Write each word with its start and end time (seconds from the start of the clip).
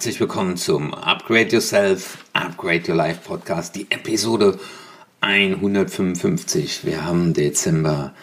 herzlich 0.00 0.20
willkommen 0.20 0.56
zum 0.56 0.94
Upgrade 0.94 1.50
Yourself, 1.50 2.24
Upgrade 2.32 2.84
Your 2.88 2.94
Life 2.96 3.20
Podcast, 3.22 3.76
die 3.76 3.86
Episode 3.90 4.58
155. 5.20 6.86
Wir 6.86 7.04
haben 7.04 7.34
Dezember 7.34 8.14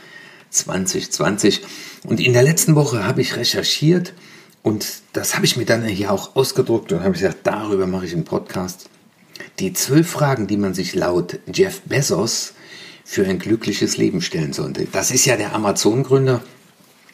2020 0.49 1.61
und 2.03 2.19
in 2.19 2.33
der 2.33 2.41
letzten 2.41 2.73
Woche 2.73 3.05
habe 3.05 3.21
ich 3.21 3.35
recherchiert 3.35 4.15
und 4.63 5.03
das 5.13 5.35
habe 5.35 5.45
ich 5.45 5.55
mir 5.55 5.65
dann 5.65 5.85
hier 5.85 6.11
auch 6.11 6.35
ausgedruckt 6.35 6.91
und 6.93 7.01
habe 7.01 7.11
gesagt, 7.11 7.41
darüber 7.43 7.85
mache 7.85 8.07
ich 8.07 8.13
einen 8.13 8.25
Podcast. 8.25 8.89
Die 9.59 9.71
zwölf 9.71 10.09
Fragen, 10.09 10.47
die 10.47 10.57
man 10.57 10.73
sich 10.73 10.95
laut 10.95 11.37
Jeff 11.45 11.81
Bezos 11.81 12.55
für 13.05 13.23
ein 13.23 13.37
glückliches 13.37 13.97
Leben 13.97 14.23
stellen 14.23 14.51
sollte. 14.51 14.87
Das 14.91 15.11
ist 15.11 15.25
ja 15.25 15.37
der 15.37 15.53
Amazon-Gründer 15.53 16.41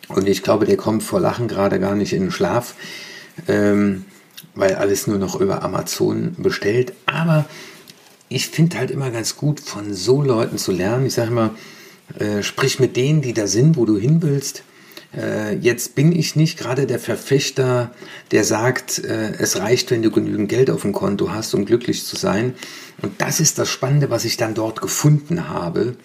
und 0.08 0.30
ich 0.30 0.42
glaube, 0.42 0.66
der 0.66 0.78
kommt 0.78 1.04
vor 1.04 1.20
Lachen 1.20 1.50
gerade 1.50 1.82
gar 1.82 1.96
nicht 1.96 2.14
in 2.14 2.22
den 2.22 2.32
Schlaf. 2.32 2.76
Ähm, 3.50 4.06
weil 4.56 4.76
alles 4.76 5.08
nur 5.08 5.18
noch 5.18 5.40
über 5.40 5.64
Amazon 5.64 6.36
bestellt. 6.38 6.94
Aber 7.06 7.46
ich 8.30 8.48
finde 8.48 8.78
halt 8.78 8.92
immer 8.92 9.12
ganz 9.12 9.36
gut, 9.36 9.60
von 9.60 9.94
so 9.94 10.22
Leuten 10.22 10.58
zu 10.58 10.72
lernen. 10.72 11.06
Ich 11.06 11.14
sage 11.14 11.30
immer, 11.30 11.56
äh, 12.20 12.44
sprich 12.44 12.80
mit 12.80 12.96
denen, 12.98 13.22
die 13.22 13.34
da 13.34 13.48
sind, 13.48 13.78
wo 13.78 13.86
du 13.86 13.98
hin 13.98 14.22
willst. 14.22 14.64
Äh, 15.16 15.56
jetzt 15.58 15.96
bin 15.96 16.12
ich 16.12 16.36
nicht 16.36 16.58
gerade 16.58 16.88
der 16.88 17.00
Verfechter, 17.00 17.92
der 18.32 18.44
sagt, 18.44 19.00
äh, 19.00 19.34
es 19.38 19.58
reicht, 19.58 19.92
wenn 19.92 20.02
du 20.02 20.10
genügend 20.10 20.50
Geld 20.50 20.70
auf 20.70 20.82
dem 20.82 20.94
Konto 20.94 21.32
hast, 21.32 21.54
um 21.54 21.66
glücklich 21.66 22.06
zu 22.06 22.16
sein. 22.16 22.56
Und 23.02 23.22
das 23.22 23.40
ist 23.40 23.60
das 23.60 23.70
Spannende, 23.70 24.10
was 24.10 24.26
ich 24.26 24.38
dann 24.38 24.56
dort 24.56 24.82
gefunden 24.82 25.50
habe. 25.50 25.96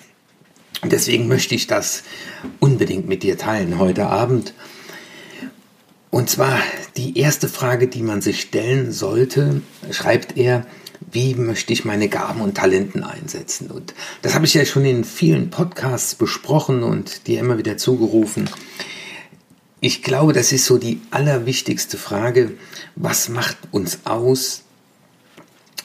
Deswegen 0.85 1.27
möchte 1.27 1.55
ich 1.55 1.67
das 1.67 2.03
unbedingt 2.61 3.09
mit 3.09 3.23
dir 3.23 3.39
teilen 3.39 3.79
heute 3.79 4.07
Abend. 4.07 4.53
Und 6.11 6.31
zwar 6.31 6.59
die 6.97 7.19
erste 7.19 7.49
Frage, 7.49 7.89
die 7.89 8.03
man 8.03 8.23
sich 8.23 8.41
stellen 8.41 8.93
sollte, 8.93 9.61
schreibt 9.91 10.37
er, 10.37 10.67
wie 11.13 11.35
möchte 11.35 11.73
ich 11.73 11.85
meine 11.85 12.09
Gaben 12.09 12.41
und 12.41 12.57
Talenten 12.57 13.05
einsetzen? 13.05 13.71
Und 13.71 13.95
das 14.23 14.35
habe 14.35 14.47
ich 14.47 14.55
ja 14.55 14.65
schon 14.65 14.85
in 14.85 15.05
vielen 15.05 15.51
Podcasts 15.51 16.15
besprochen 16.15 16.83
und 16.83 17.27
dir 17.27 17.41
immer 17.41 17.59
wieder 17.59 17.77
zugerufen. 17.77 18.49
Ich 19.81 20.03
glaube, 20.03 20.33
das 20.33 20.51
ist 20.51 20.65
so 20.65 20.77
die 20.77 21.01
allerwichtigste 21.11 21.99
Frage. 21.99 22.53
Was 22.97 23.29
macht 23.29 23.57
uns 23.71 24.01
aus? 24.05 24.63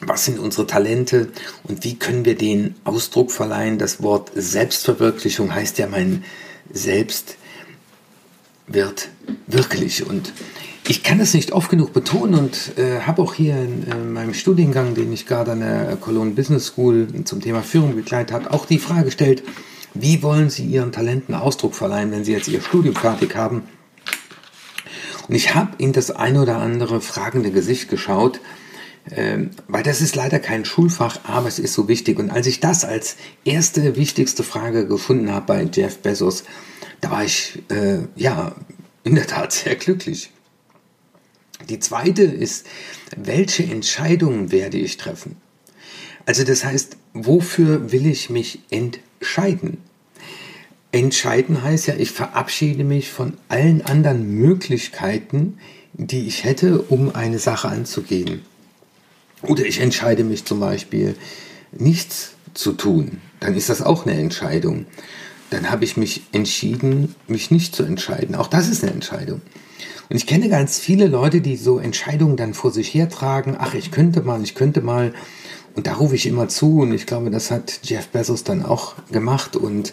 Was 0.00 0.24
sind 0.24 0.38
unsere 0.40 0.66
Talente 0.66 1.28
und 1.62 1.84
wie 1.84 1.94
können 1.94 2.24
wir 2.24 2.36
den 2.36 2.74
Ausdruck 2.82 3.30
verleihen? 3.30 3.78
Das 3.78 4.02
Wort 4.02 4.32
Selbstverwirklichung 4.34 5.54
heißt 5.54 5.78
ja 5.78 5.86
mein 5.86 6.24
Selbst 6.72 7.36
wird 8.66 9.08
wirklich. 9.46 10.06
Und 10.06 10.32
ich 10.86 11.02
kann 11.02 11.18
das 11.18 11.34
nicht 11.34 11.52
oft 11.52 11.70
genug 11.70 11.92
betonen 11.92 12.34
und 12.34 12.78
äh, 12.78 13.00
habe 13.00 13.22
auch 13.22 13.34
hier 13.34 13.56
in, 13.56 13.84
in, 13.90 14.12
meinem 14.12 14.34
Studiengang, 14.34 14.94
den 14.94 15.12
ich 15.12 15.26
gerade 15.26 15.52
an 15.52 15.60
der 15.60 15.96
Cologne 15.96 16.32
Business 16.32 16.66
School 16.66 17.08
zum 17.24 17.40
Thema 17.40 17.62
Führung 17.62 17.94
begleitet 17.96 18.32
habe, 18.32 18.52
auch 18.52 18.66
die 18.66 18.78
Frage 18.78 19.06
gestellt, 19.06 19.42
wie 19.94 20.22
wollen 20.22 20.50
Sie 20.50 20.64
Ihren 20.64 20.92
Talenten 20.92 21.34
Ausdruck 21.34 21.74
verleihen, 21.74 22.10
wenn 22.10 22.24
Sie 22.24 22.32
jetzt 22.32 22.48
Ihr 22.48 22.60
Studium 22.60 22.96
fertig 22.96 23.34
haben? 23.36 23.62
Und 25.28 25.34
ich 25.34 25.54
habe 25.54 25.70
in 25.78 25.92
das 25.92 26.10
ein 26.10 26.36
oder 26.36 26.58
andere 26.58 27.00
fragende 27.00 27.50
Gesicht 27.50 27.88
geschaut, 27.88 28.40
äh, 29.08 29.38
weil 29.68 29.82
das 29.82 30.00
ist 30.00 30.16
leider 30.16 30.38
kein 30.38 30.64
Schulfach, 30.64 31.20
aber 31.24 31.48
es 31.48 31.58
ist 31.58 31.74
so 31.74 31.88
wichtig. 31.88 32.18
Und 32.18 32.30
als 32.30 32.46
ich 32.46 32.60
das 32.60 32.84
als 32.84 33.16
erste 33.44 33.96
wichtigste 33.96 34.42
Frage 34.42 34.86
gefunden 34.86 35.32
habe 35.32 35.46
bei 35.46 35.68
Jeff 35.72 35.98
Bezos, 35.98 36.44
da 37.00 37.10
war 37.10 37.24
ich 37.24 37.62
äh, 37.70 37.98
ja 38.16 38.54
in 39.02 39.14
der 39.14 39.26
Tat 39.26 39.52
sehr 39.52 39.76
glücklich. 39.76 40.30
Die 41.68 41.78
zweite 41.78 42.22
ist, 42.22 42.66
welche 43.16 43.62
Entscheidungen 43.62 44.50
werde 44.52 44.76
ich 44.76 44.96
treffen? 44.96 45.36
Also 46.26 46.44
das 46.44 46.64
heißt, 46.64 46.96
wofür 47.12 47.92
will 47.92 48.06
ich 48.06 48.30
mich 48.30 48.60
entscheiden? 48.70 49.78
Entscheiden 50.92 51.62
heißt 51.62 51.88
ja, 51.88 51.94
ich 51.96 52.10
verabschiede 52.10 52.84
mich 52.84 53.10
von 53.10 53.34
allen 53.48 53.82
anderen 53.82 54.30
Möglichkeiten, 54.30 55.58
die 55.92 56.26
ich 56.26 56.44
hätte, 56.44 56.82
um 56.82 57.14
eine 57.14 57.38
Sache 57.38 57.68
anzugehen. 57.68 58.42
Oder 59.42 59.64
ich 59.66 59.80
entscheide 59.80 60.24
mich 60.24 60.44
zum 60.44 60.60
Beispiel, 60.60 61.14
nichts 61.72 62.32
zu 62.54 62.72
tun. 62.72 63.20
Dann 63.40 63.54
ist 63.54 63.68
das 63.68 63.82
auch 63.82 64.06
eine 64.06 64.18
Entscheidung 64.18 64.86
dann 65.54 65.70
habe 65.70 65.84
ich 65.84 65.96
mich 65.96 66.22
entschieden, 66.32 67.14
mich 67.28 67.50
nicht 67.50 67.74
zu 67.74 67.84
entscheiden. 67.84 68.34
Auch 68.34 68.48
das 68.48 68.68
ist 68.68 68.82
eine 68.82 68.92
Entscheidung. 68.92 69.40
Und 70.10 70.16
ich 70.16 70.26
kenne 70.26 70.48
ganz 70.48 70.78
viele 70.78 71.06
Leute, 71.06 71.40
die 71.40 71.56
so 71.56 71.78
Entscheidungen 71.78 72.36
dann 72.36 72.54
vor 72.54 72.70
sich 72.70 72.92
hertragen. 72.92 73.56
Ach, 73.58 73.74
ich 73.74 73.90
könnte 73.90 74.22
mal, 74.22 74.42
ich 74.42 74.54
könnte 74.54 74.80
mal. 74.80 75.14
Und 75.74 75.86
da 75.86 75.94
rufe 75.94 76.14
ich 76.14 76.26
immer 76.26 76.48
zu. 76.48 76.80
Und 76.80 76.92
ich 76.92 77.06
glaube, 77.06 77.30
das 77.30 77.50
hat 77.50 77.80
Jeff 77.84 78.08
Bezos 78.08 78.44
dann 78.44 78.64
auch 78.64 78.94
gemacht. 79.10 79.56
Und 79.56 79.92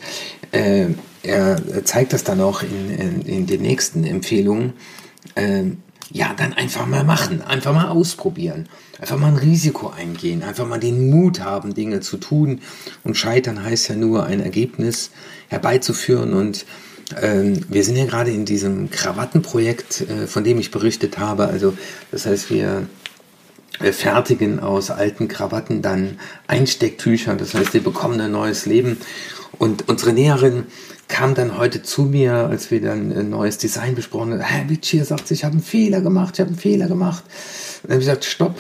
äh, 0.52 0.88
er 1.24 1.86
zeigt 1.86 2.14
das 2.14 2.24
dann 2.24 2.42
auch 2.42 2.64
in, 2.64 2.90
in, 2.90 3.22
in 3.22 3.46
den 3.46 3.62
nächsten 3.62 4.04
Empfehlungen. 4.04 4.74
Äh, 5.36 5.64
ja, 6.14 6.34
dann 6.36 6.54
einfach 6.54 6.86
mal 6.86 7.04
machen, 7.04 7.42
einfach 7.42 7.74
mal 7.74 7.88
ausprobieren, 7.88 8.68
einfach 9.00 9.18
mal 9.18 9.30
ein 9.30 9.38
Risiko 9.38 9.90
eingehen, 9.90 10.44
einfach 10.44 10.68
mal 10.68 10.80
den 10.80 11.10
Mut 11.10 11.40
haben, 11.40 11.74
Dinge 11.74 12.02
zu 12.02 12.18
tun. 12.18 12.62
Und 13.04 13.16
scheitern 13.16 13.64
heißt 13.64 13.90
ja 13.90 13.96
nur 13.96 14.26
ein 14.26 14.42
Ergebnis 14.42 15.12
herbeizuführen. 15.48 16.34
Und 16.34 16.66
ähm, 17.22 17.66
wir 17.70 17.84
sind 17.84 17.96
ja 17.96 18.06
gerade 18.06 18.32
in 18.32 18.46
diesem 18.46 18.90
Krawattenprojekt, 18.90 20.02
äh, 20.02 20.28
von 20.28 20.44
dem 20.44 20.60
ich 20.60 20.72
berichtet 20.72 21.18
habe. 21.18 21.48
Also 21.48 21.74
das 22.12 22.26
heißt, 22.26 22.50
wir 22.50 22.88
fertigen 23.92 24.60
aus 24.60 24.92
alten 24.92 25.28
Krawatten 25.28 25.82
dann 25.82 26.20
Einstecktücher. 26.46 27.36
Das 27.36 27.54
heißt, 27.54 27.74
wir 27.74 27.84
bekommen 27.84 28.20
ein 28.22 28.32
neues 28.32 28.66
Leben. 28.66 28.98
Und 29.58 29.88
unsere 29.88 30.14
Näherin 30.14 30.66
kam 31.12 31.36
dann 31.36 31.58
heute 31.58 31.84
zu 31.84 32.04
mir, 32.04 32.34
als 32.34 32.72
wir 32.72 32.82
dann 32.82 33.12
ein 33.12 33.30
neues 33.30 33.60
Design 33.60 33.94
besprochen 33.94 34.32
haben. 34.32 34.42
Herr 34.42 34.70
Vici 34.70 35.04
sagt, 35.04 35.30
ich 35.30 35.44
habe 35.44 35.54
einen 35.54 35.64
Fehler 35.64 36.02
gemacht, 36.02 36.36
ich 36.36 36.40
habe 36.40 36.50
einen 36.50 36.58
Fehler 36.58 36.88
gemacht. 36.88 37.24
Und 37.84 37.90
dann 37.90 37.92
habe 37.92 38.02
ich 38.02 38.08
gesagt, 38.08 38.26
stopp, 38.26 38.58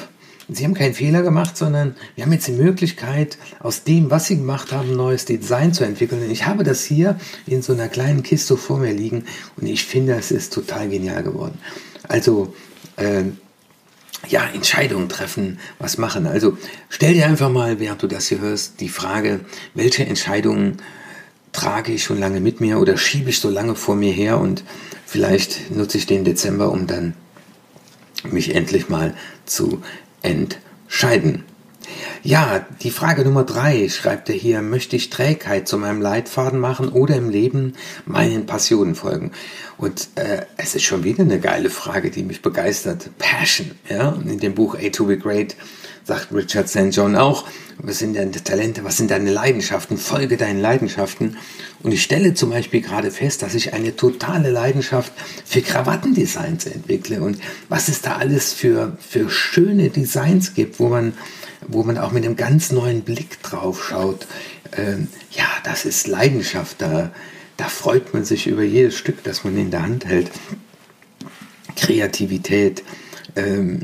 Sie 0.53 0.65
haben 0.65 0.73
keinen 0.73 0.93
Fehler 0.93 1.21
gemacht, 1.21 1.55
sondern 1.55 1.95
wir 2.15 2.25
haben 2.25 2.33
jetzt 2.33 2.47
die 2.47 2.51
Möglichkeit, 2.51 3.37
aus 3.59 3.85
dem, 3.85 4.11
was 4.11 4.25
Sie 4.25 4.35
gemacht 4.35 4.73
haben, 4.73 4.89
ein 4.89 4.97
neues 4.97 5.23
Design 5.23 5.73
zu 5.73 5.85
entwickeln. 5.85 6.21
Und 6.21 6.29
ich 6.29 6.45
habe 6.45 6.65
das 6.65 6.83
hier 6.83 7.17
in 7.47 7.61
so 7.61 7.71
einer 7.71 7.87
kleinen 7.87 8.21
Kiste 8.21 8.57
vor 8.57 8.77
mir 8.77 8.91
liegen 8.91 9.23
und 9.55 9.65
ich 9.65 9.85
finde, 9.85 10.13
es 10.15 10.29
ist 10.29 10.51
total 10.51 10.89
genial 10.89 11.23
geworden. 11.23 11.57
Also, 12.09 12.53
äh, 12.97 13.23
ja, 14.27 14.45
Entscheidungen 14.53 15.07
treffen, 15.07 15.57
was 15.79 15.97
machen. 15.97 16.27
Also 16.27 16.57
stell 16.89 17.13
dir 17.13 17.25
einfach 17.25 17.49
mal, 17.49 17.79
während 17.79 18.03
du 18.03 18.07
das 18.07 18.27
hier 18.27 18.39
hörst, 18.39 18.79
die 18.81 18.89
Frage, 18.89 19.39
welche 19.73 20.05
Entscheidungen 20.05 20.77
trage 21.51 21.91
ich 21.91 22.03
schon 22.03 22.19
lange 22.19 22.39
mit 22.39 22.61
mir 22.61 22.79
oder 22.79 22.97
schiebe 22.97 23.29
ich 23.29 23.39
so 23.39 23.49
lange 23.49 23.75
vor 23.75 23.95
mir 23.95 24.11
her 24.11 24.39
und 24.39 24.63
vielleicht 25.05 25.71
nutze 25.71 25.97
ich 25.97 26.05
den 26.05 26.23
Dezember, 26.23 26.71
um 26.71 26.87
dann 26.87 27.13
mich 28.23 28.55
endlich 28.55 28.89
mal 28.89 29.15
zu 29.45 29.81
entscheiden. 30.21 31.43
Ja, 32.23 32.65
die 32.81 32.91
Frage 32.91 33.23
Nummer 33.23 33.43
drei 33.43 33.89
schreibt 33.89 34.29
er 34.29 34.35
hier, 34.35 34.61
möchte 34.61 34.95
ich 34.95 35.09
Trägheit 35.09 35.67
zu 35.67 35.77
meinem 35.77 36.01
Leitfaden 36.01 36.59
machen 36.59 36.89
oder 36.89 37.15
im 37.15 37.29
Leben 37.29 37.73
meinen 38.05 38.45
Passionen 38.45 38.95
folgen? 38.95 39.31
Und 39.77 40.09
äh, 40.15 40.45
es 40.57 40.75
ist 40.75 40.83
schon 40.83 41.03
wieder 41.03 41.23
eine 41.23 41.39
geile 41.39 41.71
Frage, 41.71 42.11
die 42.11 42.23
mich 42.23 42.41
begeistert. 42.43 43.09
Passion, 43.17 43.71
ja. 43.89 44.09
Und 44.09 44.29
in 44.29 44.39
dem 44.39 44.53
Buch 44.53 44.75
A 44.75 44.89
to 44.89 45.05
be 45.05 45.17
Great 45.17 45.55
sagt 46.03 46.31
Richard 46.31 46.69
St. 46.69 46.89
John 46.91 47.15
auch, 47.15 47.45
was 47.83 47.99
sind 47.99 48.15
deine 48.15 48.31
Talente, 48.31 48.83
was 48.83 48.97
sind 48.97 49.11
deine 49.11 49.31
Leidenschaften, 49.31 49.97
folge 49.97 50.37
deinen 50.37 50.61
Leidenschaften. 50.61 51.37
Und 51.81 51.91
ich 51.91 52.03
stelle 52.03 52.33
zum 52.33 52.51
Beispiel 52.51 52.81
gerade 52.81 53.09
fest, 53.09 53.41
dass 53.41 53.55
ich 53.55 53.73
eine 53.73 53.95
totale 53.95 54.51
Leidenschaft 54.51 55.11
für 55.45 55.61
Krawattendesigns 55.61 56.65
entwickle 56.67 57.21
und 57.21 57.39
was 57.69 57.87
es 57.87 58.01
da 58.01 58.17
alles 58.17 58.53
für, 58.53 58.97
für 58.99 59.29
schöne 59.29 59.89
Designs 59.89 60.53
gibt, 60.53 60.79
wo 60.79 60.89
man, 60.89 61.13
wo 61.67 61.83
man 61.83 61.97
auch 61.97 62.11
mit 62.11 62.23
einem 62.23 62.35
ganz 62.35 62.71
neuen 62.71 63.01
Blick 63.01 63.41
drauf 63.41 63.83
schaut. 63.83 64.27
Ähm, 64.77 65.07
ja, 65.31 65.47
das 65.63 65.85
ist 65.85 66.07
Leidenschaft, 66.07 66.81
da, 66.81 67.11
da 67.57 67.67
freut 67.67 68.13
man 68.13 68.25
sich 68.25 68.47
über 68.47 68.63
jedes 68.63 68.95
Stück, 68.95 69.23
das 69.23 69.43
man 69.43 69.57
in 69.57 69.71
der 69.71 69.81
Hand 69.81 70.05
hält. 70.05 70.29
Kreativität, 71.75 72.83
ähm, 73.35 73.81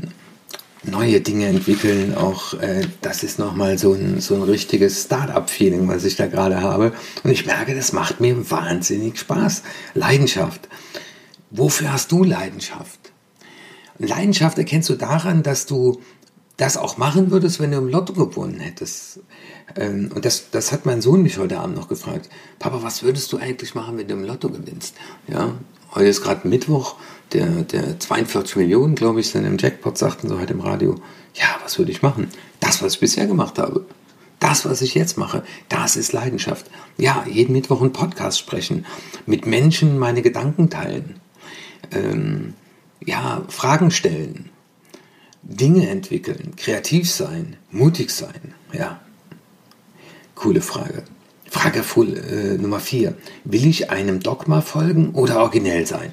neue 0.84 1.20
Dinge 1.20 1.46
entwickeln. 1.46 2.14
Auch 2.16 2.54
äh, 2.54 2.86
das 3.00 3.22
ist 3.22 3.38
nochmal 3.38 3.78
so 3.78 3.92
ein, 3.92 4.20
so 4.20 4.34
ein 4.34 4.42
richtiges 4.42 5.04
Start-up-Feeling, 5.04 5.88
was 5.88 6.04
ich 6.04 6.16
da 6.16 6.26
gerade 6.26 6.60
habe. 6.60 6.92
Und 7.24 7.30
ich 7.30 7.46
merke, 7.46 7.74
das 7.74 7.92
macht 7.92 8.20
mir 8.20 8.50
wahnsinnig 8.50 9.18
Spaß. 9.18 9.62
Leidenschaft. 9.94 10.68
Wofür 11.50 11.92
hast 11.92 12.12
du 12.12 12.24
Leidenschaft? 12.24 12.98
Leidenschaft 13.98 14.58
erkennst 14.58 14.88
du 14.88 14.94
daran, 14.94 15.42
dass 15.42 15.66
du 15.66 16.00
das 16.56 16.76
auch 16.76 16.96
machen 16.96 17.30
würdest, 17.30 17.60
wenn 17.60 17.70
du 17.70 17.78
im 17.78 17.88
Lotto 17.88 18.12
gewonnen 18.12 18.60
hättest. 18.60 19.20
Ähm, 19.76 20.10
und 20.14 20.24
das, 20.24 20.50
das 20.50 20.72
hat 20.72 20.86
mein 20.86 21.00
Sohn 21.00 21.22
mich 21.22 21.38
heute 21.38 21.58
Abend 21.58 21.76
noch 21.76 21.88
gefragt. 21.88 22.28
Papa, 22.58 22.82
was 22.82 23.02
würdest 23.02 23.32
du 23.32 23.38
eigentlich 23.38 23.74
machen, 23.74 23.96
wenn 23.96 24.08
du 24.08 24.14
im 24.14 24.24
Lotto 24.24 24.50
gewinnst? 24.50 24.96
Ja, 25.28 25.54
heute 25.94 26.08
ist 26.08 26.22
gerade 26.22 26.46
Mittwoch, 26.48 26.96
der, 27.32 27.62
der 27.62 27.98
42 27.98 28.56
Millionen, 28.56 28.94
glaube 28.94 29.20
ich, 29.20 29.30
sind 29.30 29.44
im 29.44 29.58
Jackpot, 29.58 29.98
sagten 29.98 30.28
sie 30.28 30.38
heute 30.38 30.54
im 30.54 30.60
Radio. 30.60 30.96
Ja, 31.34 31.46
was 31.62 31.78
würde 31.78 31.90
ich 31.90 32.02
machen? 32.02 32.28
Das, 32.60 32.82
was 32.82 32.94
ich 32.94 33.00
bisher 33.00 33.26
gemacht 33.26 33.58
habe. 33.58 33.86
Das, 34.40 34.64
was 34.64 34.82
ich 34.82 34.94
jetzt 34.94 35.18
mache, 35.18 35.42
das 35.68 35.96
ist 35.96 36.12
Leidenschaft. 36.12 36.66
Ja, 36.96 37.24
jeden 37.28 37.52
Mittwoch 37.52 37.80
einen 37.80 37.92
Podcast 37.92 38.38
sprechen, 38.38 38.86
mit 39.26 39.46
Menschen 39.46 39.98
meine 39.98 40.22
Gedanken 40.22 40.70
teilen, 40.70 41.16
ähm, 41.90 42.54
ja, 43.04 43.42
Fragen 43.48 43.90
stellen, 43.90 44.50
Dinge 45.42 45.88
entwickeln, 45.88 46.54
kreativ 46.56 47.10
sein, 47.10 47.56
mutig 47.70 48.10
sein. 48.10 48.54
Ja, 48.72 49.00
coole 50.34 50.60
Frage. 50.60 51.02
Frage 51.50 51.80
äh, 51.80 52.58
Nummer 52.58 52.78
vier. 52.78 53.14
Will 53.44 53.66
ich 53.66 53.90
einem 53.90 54.20
Dogma 54.20 54.60
folgen 54.60 55.10
oder 55.14 55.40
originell 55.40 55.86
sein? 55.86 56.12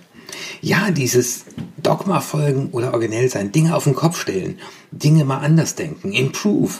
Ja, 0.61 0.91
dieses 0.91 1.45
Dogma 1.81 2.19
folgen 2.19 2.69
oder 2.71 2.93
originell 2.93 3.29
sein, 3.29 3.51
Dinge 3.51 3.75
auf 3.75 3.83
den 3.83 3.95
Kopf 3.95 4.19
stellen, 4.19 4.59
Dinge 4.91 5.25
mal 5.25 5.39
anders 5.39 5.75
denken, 5.75 6.11
improve. 6.11 6.73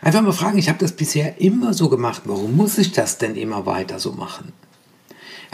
Einfach 0.00 0.22
mal 0.22 0.32
fragen, 0.32 0.58
ich 0.58 0.68
habe 0.68 0.78
das 0.78 0.92
bisher 0.92 1.40
immer 1.40 1.74
so 1.74 1.88
gemacht, 1.88 2.22
warum 2.26 2.56
muss 2.56 2.78
ich 2.78 2.92
das 2.92 3.18
denn 3.18 3.36
immer 3.36 3.66
weiter 3.66 3.98
so 3.98 4.12
machen? 4.12 4.52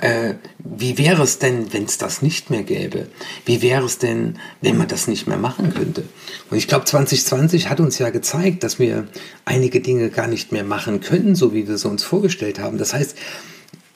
Äh, 0.01 0.35
wie 0.59 0.97
wäre 0.97 1.23
es 1.23 1.41
denn, 1.41 1.73
wenn 1.73 1.85
es 1.85 1.99
das 1.99 2.23
nicht 2.23 2.51
mehr 2.51 2.63
gäbe? 2.63 3.09
Wie 3.45 3.63
wäre 3.63 3.85
es 3.85 3.99
denn, 3.99 4.39
wenn 4.61 4.77
man 4.77 4.87
das 4.87 5.09
nicht 5.09 5.27
mehr 5.27 5.39
machen 5.39 5.75
könnte? 5.75 6.05
Und 6.51 6.57
ich 6.57 6.69
glaube, 6.69 6.85
2020 6.85 7.69
hat 7.69 7.81
uns 7.81 7.99
ja 7.99 8.11
gezeigt, 8.11 8.63
dass 8.63 8.79
wir 8.79 9.09
einige 9.45 9.81
Dinge 9.81 10.11
gar 10.11 10.29
nicht 10.29 10.53
mehr 10.53 10.63
machen 10.63 11.01
können, 11.01 11.35
so 11.35 11.53
wie 11.53 11.67
wir 11.67 11.75
es 11.75 11.85
uns 11.85 12.05
vorgestellt 12.05 12.61
haben. 12.61 12.79
Das 12.79 12.95
heißt, 12.95 13.17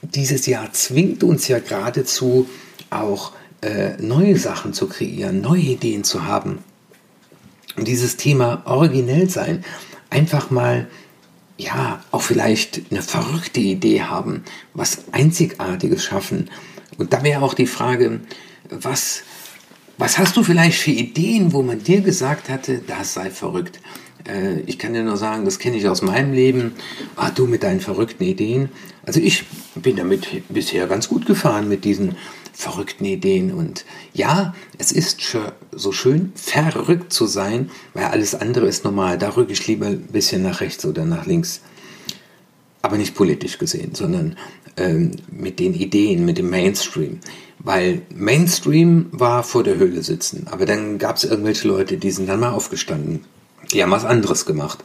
dieses 0.03 0.47
Jahr 0.47 0.73
zwingt 0.73 1.23
uns 1.23 1.47
ja 1.47 1.61
geradezu 1.61 2.49
auch 2.91 3.33
äh, 3.63 3.97
neue 3.99 4.37
Sachen 4.37 4.73
zu 4.73 4.89
kreieren, 4.89 5.41
neue 5.41 5.61
Ideen 5.61 6.05
zu 6.05 6.27
haben. 6.27 6.59
Und 7.77 7.89
dieses 7.89 8.17
Thema 8.17 8.63
originell 8.67 9.31
sein, 9.31 9.65
einfach 10.11 10.51
mal, 10.51 10.89
ja, 11.57 12.03
auch 12.11 12.23
vielleicht 12.23 12.83
eine 12.91 13.03
verrückte 13.03 13.61
Idee 13.61 14.03
haben, 14.03 14.43
was 14.75 15.05
Einzigartiges 15.13 16.05
schaffen. 16.05 16.51
Und 16.99 17.13
da 17.13 17.23
wäre 17.23 17.43
auch 17.43 17.55
die 17.55 17.67
Frage, 17.67 18.21
was, 18.69 19.23
was 19.97 20.19
hast 20.19 20.37
du 20.37 20.43
vielleicht 20.43 20.79
für 20.79 20.91
Ideen, 20.91 21.53
wo 21.53 21.63
man 21.63 21.83
dir 21.83 22.01
gesagt 22.01 22.49
hatte, 22.49 22.81
das 22.87 23.15
sei 23.15 23.31
verrückt? 23.31 23.81
Äh, 24.29 24.61
ich 24.67 24.79
kann 24.79 24.93
dir 24.93 25.03
nur 25.03 25.17
sagen, 25.17 25.45
das 25.45 25.59
kenne 25.59 25.77
ich 25.77 25.89
aus 25.89 26.03
meinem 26.03 26.33
Leben. 26.33 26.73
Ah, 27.17 27.31
du 27.31 27.47
mit 27.47 27.63
deinen 27.63 27.81
verrückten 27.81 28.25
Ideen. 28.25 28.69
Also 29.07 29.21
ich 29.21 29.45
bin 29.75 29.97
damit 29.97 30.49
bisher 30.49 30.87
ganz 30.87 31.09
gut 31.09 31.27
gefahren 31.27 31.69
mit 31.69 31.85
diesen 31.85 32.17
verrückten 32.53 33.05
Ideen. 33.05 33.53
Und 33.53 33.85
ja, 34.13 34.55
es 34.79 34.93
ist 34.93 35.21
so 35.73 35.93
schön, 35.93 36.33
verrückt 36.35 37.13
zu 37.13 37.27
sein, 37.27 37.71
weil 37.95 38.05
alles 38.05 38.35
andere 38.35 38.67
ist 38.67 38.85
normal. 38.85 39.19
Da 39.19 39.31
rücke 39.31 39.53
ich 39.53 39.67
lieber 39.67 39.87
ein 39.87 40.03
bisschen 40.03 40.43
nach 40.43 40.61
rechts 40.61 40.85
oder 40.85 41.05
nach 41.05 41.27
links. 41.27 41.61
Aber 42.83 42.99
nicht 42.99 43.15
politisch 43.15 43.59
gesehen, 43.59 43.95
sondern 43.95 44.37
ähm, 44.77 45.13
mit 45.31 45.61
den 45.61 45.75
Ideen, 45.75 46.25
mit 46.25 46.39
dem 46.39 46.51
Mainstream. 46.51 47.21
Weil 47.59 48.03
Mainstream 48.15 49.07
war 49.13 49.45
vor 49.45 49.63
der 49.63 49.77
Höhle 49.77 50.03
sitzen. 50.03 50.47
Aber 50.51 50.67
dann 50.67 50.99
gab 50.99 51.17
es 51.17 51.25
irgendwelche 51.25 51.69
Leute, 51.69 51.97
die 51.97 52.11
sind 52.11 52.29
dann 52.29 52.41
mal 52.41 52.51
aufgestanden. 52.51 53.25
Die 53.73 53.83
haben 53.83 53.93
was 53.93 54.05
anderes 54.05 54.47
gemacht. 54.47 54.85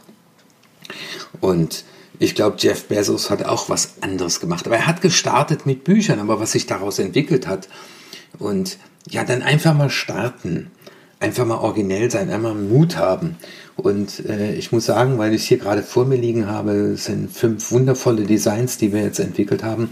Und 1.40 1.84
ich 2.18 2.34
glaube, 2.34 2.56
Jeff 2.58 2.84
Bezos 2.84 3.30
hat 3.30 3.44
auch 3.44 3.68
was 3.68 3.94
anderes 4.00 4.40
gemacht. 4.40 4.66
Aber 4.66 4.76
er 4.76 4.86
hat 4.86 5.00
gestartet 5.00 5.66
mit 5.66 5.84
Büchern, 5.84 6.18
aber 6.18 6.40
was 6.40 6.52
sich 6.52 6.66
daraus 6.66 6.98
entwickelt 6.98 7.46
hat. 7.46 7.68
Und 8.38 8.78
ja, 9.08 9.24
dann 9.24 9.42
einfach 9.42 9.74
mal 9.74 9.90
starten. 9.90 10.70
Einfach 11.20 11.46
mal 11.46 11.58
originell 11.58 12.10
sein, 12.10 12.30
einmal 12.30 12.54
Mut 12.54 12.96
haben. 12.96 13.36
Und 13.80 14.26
äh, 14.28 14.54
ich 14.54 14.72
muss 14.72 14.86
sagen, 14.86 15.18
weil 15.18 15.32
ich 15.34 15.46
hier 15.46 15.58
gerade 15.58 15.84
vor 15.84 16.04
mir 16.04 16.16
liegen 16.16 16.48
habe, 16.48 16.96
sind 16.96 17.30
fünf 17.30 17.70
wundervolle 17.70 18.24
Designs, 18.24 18.76
die 18.76 18.92
wir 18.92 19.02
jetzt 19.02 19.20
entwickelt 19.20 19.62
haben. 19.62 19.90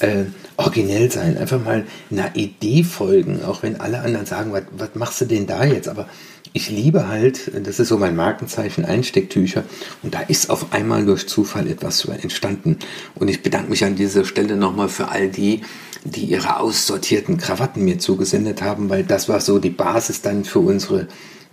Äh, 0.00 0.24
originell 0.56 1.10
sein, 1.10 1.36
einfach 1.36 1.62
mal 1.62 1.84
einer 2.10 2.34
Idee 2.36 2.84
folgen, 2.84 3.44
auch 3.44 3.62
wenn 3.62 3.80
alle 3.80 4.00
anderen 4.00 4.24
sagen, 4.24 4.52
was 4.52 4.94
machst 4.94 5.20
du 5.20 5.26
denn 5.26 5.46
da 5.46 5.62
jetzt? 5.62 5.88
Aber 5.88 6.08
ich 6.54 6.70
liebe 6.70 7.08
halt, 7.08 7.52
das 7.66 7.78
ist 7.78 7.88
so 7.88 7.98
mein 7.98 8.16
Markenzeichen, 8.16 8.86
Einstecktücher. 8.86 9.62
Und 10.02 10.14
da 10.14 10.20
ist 10.20 10.48
auf 10.48 10.72
einmal 10.72 11.04
durch 11.04 11.28
Zufall 11.28 11.68
etwas 11.68 12.06
entstanden. 12.06 12.78
Und 13.14 13.28
ich 13.28 13.42
bedanke 13.42 13.68
mich 13.68 13.84
an 13.84 13.94
dieser 13.94 14.24
Stelle 14.24 14.56
nochmal 14.56 14.88
für 14.88 15.08
all 15.08 15.28
die, 15.28 15.60
die 16.04 16.24
ihre 16.24 16.60
aussortierten 16.60 17.36
Krawatten 17.36 17.84
mir 17.84 17.98
zugesendet 17.98 18.62
haben, 18.62 18.88
weil 18.88 19.04
das 19.04 19.28
war 19.28 19.42
so 19.42 19.58
die 19.58 19.68
Basis 19.68 20.22
dann 20.22 20.44
für 20.44 20.60
unsere 20.60 21.08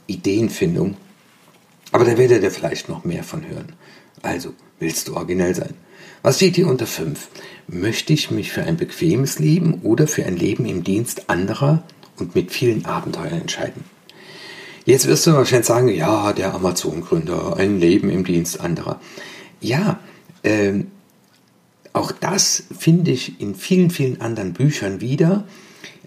Ideenfindung. 0.08 0.96
Aber 1.96 2.04
da 2.04 2.18
werdet 2.18 2.44
ihr 2.44 2.52
vielleicht 2.52 2.90
noch 2.90 3.06
mehr 3.06 3.24
von 3.24 3.48
hören. 3.48 3.72
Also, 4.22 4.52
willst 4.80 5.08
du 5.08 5.16
originell 5.16 5.56
sein? 5.56 5.76
Was 6.24 6.36
steht 6.36 6.58
hier 6.58 6.68
unter 6.68 6.88
5? 6.88 7.30
Möchte 7.70 8.12
ich 8.12 8.32
mich 8.32 8.52
für 8.52 8.64
ein 8.64 8.76
bequemes 8.76 9.40
Leben 9.40 9.76
oder 9.76 10.06
für 10.06 10.26
ein 10.26 10.36
Leben 10.36 10.66
im 10.66 10.84
Dienst 10.84 11.30
anderer 11.30 11.84
und 12.18 12.36
mit 12.36 12.52
vielen 12.52 12.84
Abenteuern 12.84 13.40
entscheiden? 13.40 13.86
Jetzt 14.84 15.08
wirst 15.08 15.26
du 15.26 15.32
wahrscheinlich 15.36 15.68
sagen, 15.68 15.88
ja, 15.88 16.34
der 16.34 16.54
Amazon-Gründer, 16.54 17.56
ein 17.56 17.80
Leben 17.80 18.10
im 18.10 18.26
Dienst 18.26 18.60
anderer. 18.60 19.00
Ja, 19.62 20.02
ähm, 20.44 20.88
auch 21.94 22.12
das 22.12 22.64
finde 22.78 23.12
ich 23.12 23.40
in 23.40 23.56
vielen, 23.56 23.90
vielen 23.90 24.20
anderen 24.20 24.52
Büchern 24.52 25.00
wieder. 25.00 25.46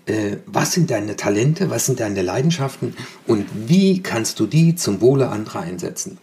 Äh, 0.08 0.38
was 0.46 0.72
sind 0.72 0.90
deine 0.90 1.16
Talente, 1.16 1.68
was 1.68 1.84
sind 1.84 2.00
deine 2.00 2.22
Leidenschaften 2.22 2.96
und 3.26 3.46
wie 3.66 4.02
kannst 4.02 4.40
du 4.40 4.46
die 4.46 4.74
zum 4.74 5.02
Wohle 5.02 5.28
anderer 5.28 5.60
einsetzen? 5.60 6.16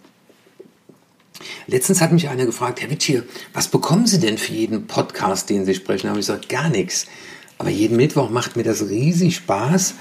Letztens 1.67 2.01
hat 2.01 2.11
mich 2.11 2.27
einer 2.27 2.47
gefragt, 2.47 2.81
Herr 2.81 2.89
Witsch, 2.89 3.11
was 3.53 3.67
bekommen 3.67 4.07
Sie 4.07 4.19
denn 4.19 4.39
für 4.39 4.53
jeden 4.53 4.87
Podcast, 4.87 5.51
den 5.51 5.65
Sie 5.65 5.75
sprechen? 5.75 6.03
Da 6.03 6.09
habe 6.09 6.19
ich 6.19 6.25
gesagt, 6.25 6.49
gar 6.49 6.69
nichts. 6.69 7.05
Aber 7.59 7.69
jeden 7.69 7.97
Mittwoch 7.97 8.31
macht 8.31 8.55
mir 8.55 8.63
das 8.63 8.89
riesig 8.89 9.35
Spaß 9.35 9.93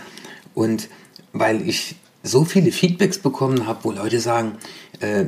und 0.55 0.89
weil 1.33 1.69
ich 1.69 1.97
so 2.23 2.47
viele 2.47 2.73
Feedbacks 2.73 3.19
bekommen 3.19 3.67
habe, 3.67 3.81
wo 3.85 3.93
Leute 3.93 4.19
sagen, 4.19 4.53
äh, 5.01 5.27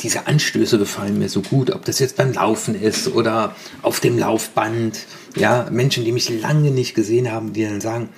diese 0.00 0.26
Anstöße 0.26 0.78
gefallen 0.78 1.18
mir 1.18 1.28
so 1.28 1.42
gut, 1.42 1.70
ob 1.70 1.84
das 1.84 1.98
jetzt 1.98 2.16
beim 2.16 2.32
Laufen 2.32 2.80
ist 2.80 3.08
oder 3.08 3.54
auf 3.82 4.00
dem 4.00 4.18
Laufband. 4.18 5.06
Ja, 5.36 5.68
Menschen, 5.70 6.04
die 6.04 6.12
mich 6.12 6.28
lange 6.28 6.70
nicht 6.70 6.94
gesehen 6.94 7.30
haben, 7.30 7.52
die 7.52 7.64
dann 7.64 7.80
sagen 7.80 8.08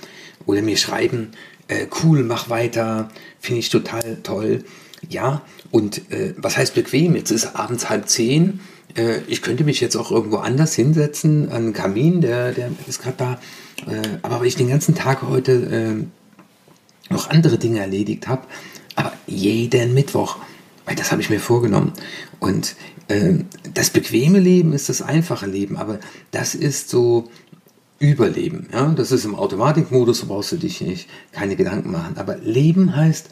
oder 0.47 0.62
mir 0.62 0.76
schreiben, 0.76 1.32
äh, 1.68 1.87
cool, 2.02 2.23
mach 2.25 2.49
weiter, 2.49 3.11
finde 3.40 3.61
ich 3.61 3.68
total 3.68 4.18
toll. 4.23 4.64
Ja, 5.08 5.42
und 5.70 6.11
äh, 6.11 6.35
was 6.37 6.56
heißt 6.56 6.75
bequem? 6.75 7.14
Jetzt 7.14 7.30
ist 7.30 7.54
abends 7.54 7.88
halb 7.88 8.08
zehn. 8.08 8.61
Äh, 8.97 9.20
ich 9.28 9.42
könnte 9.42 9.64
mich 9.64 9.80
jetzt 9.80 9.97
auch 9.97 10.11
irgendwo 10.11 10.38
anders 10.38 10.75
hinsetzen, 10.75 11.50
an 11.50 11.66
den 11.66 11.73
Kamin, 11.73 12.20
der, 12.20 12.52
der 12.52 12.70
ist 12.87 13.02
gerade 13.02 13.16
da. 13.16 13.40
Äh, 13.90 14.18
aber 14.23 14.40
weil 14.40 14.47
ich 14.47 14.56
den 14.56 14.68
ganzen 14.68 14.94
Tag 14.94 15.23
heute 15.23 15.52
äh, 17.11 17.12
noch 17.12 17.30
andere 17.30 17.58
Dinge 17.58 17.80
erledigt 17.80 18.26
habe. 18.26 18.42
Aber 18.97 19.12
jeden 19.26 19.94
Mittwoch, 19.94 20.38
weil 20.88 20.97
das 20.97 21.12
habe 21.12 21.21
ich 21.21 21.28
mir 21.28 21.38
vorgenommen. 21.38 21.92
Und 22.40 22.75
äh, 23.09 23.35
das 23.75 23.90
bequeme 23.90 24.40
Leben 24.40 24.73
ist 24.73 24.88
das 24.88 25.02
einfache 25.02 25.45
Leben, 25.45 25.76
aber 25.76 26.00
das 26.30 26.54
ist 26.54 26.88
so 26.88 27.28
Überleben. 27.99 28.68
Ja? 28.73 28.87
Das 28.87 29.12
ist 29.12 29.26
im 29.26 29.35
Automatikmodus, 29.35 30.25
brauchst 30.25 30.52
du 30.52 30.57
dich 30.57 30.80
nicht 30.80 31.11
keine 31.33 31.57
Gedanken 31.57 31.90
machen. 31.90 32.16
Aber 32.16 32.38
Leben 32.38 32.97
heißt 32.97 33.28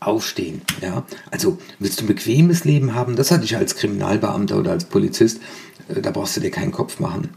aufstehen. 0.00 0.62
Ja? 0.80 1.04
Also 1.30 1.58
willst 1.78 2.00
du 2.00 2.04
ein 2.04 2.08
bequemes 2.08 2.64
Leben 2.64 2.96
haben, 2.96 3.14
das 3.14 3.30
hatte 3.30 3.44
ich 3.44 3.56
als 3.56 3.76
Kriminalbeamter 3.76 4.58
oder 4.58 4.72
als 4.72 4.86
Polizist, 4.86 5.40
äh, 5.88 6.00
da 6.00 6.10
brauchst 6.10 6.36
du 6.36 6.40
dir 6.40 6.50
keinen 6.50 6.72
Kopf 6.72 6.98
machen. 6.98 7.28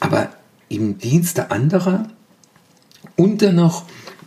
Aber 0.00 0.30
im 0.70 0.96
Dienste 0.96 1.50
anderer 1.50 2.08
und 3.16 3.42
dann 3.42 3.56
noch 3.56 3.84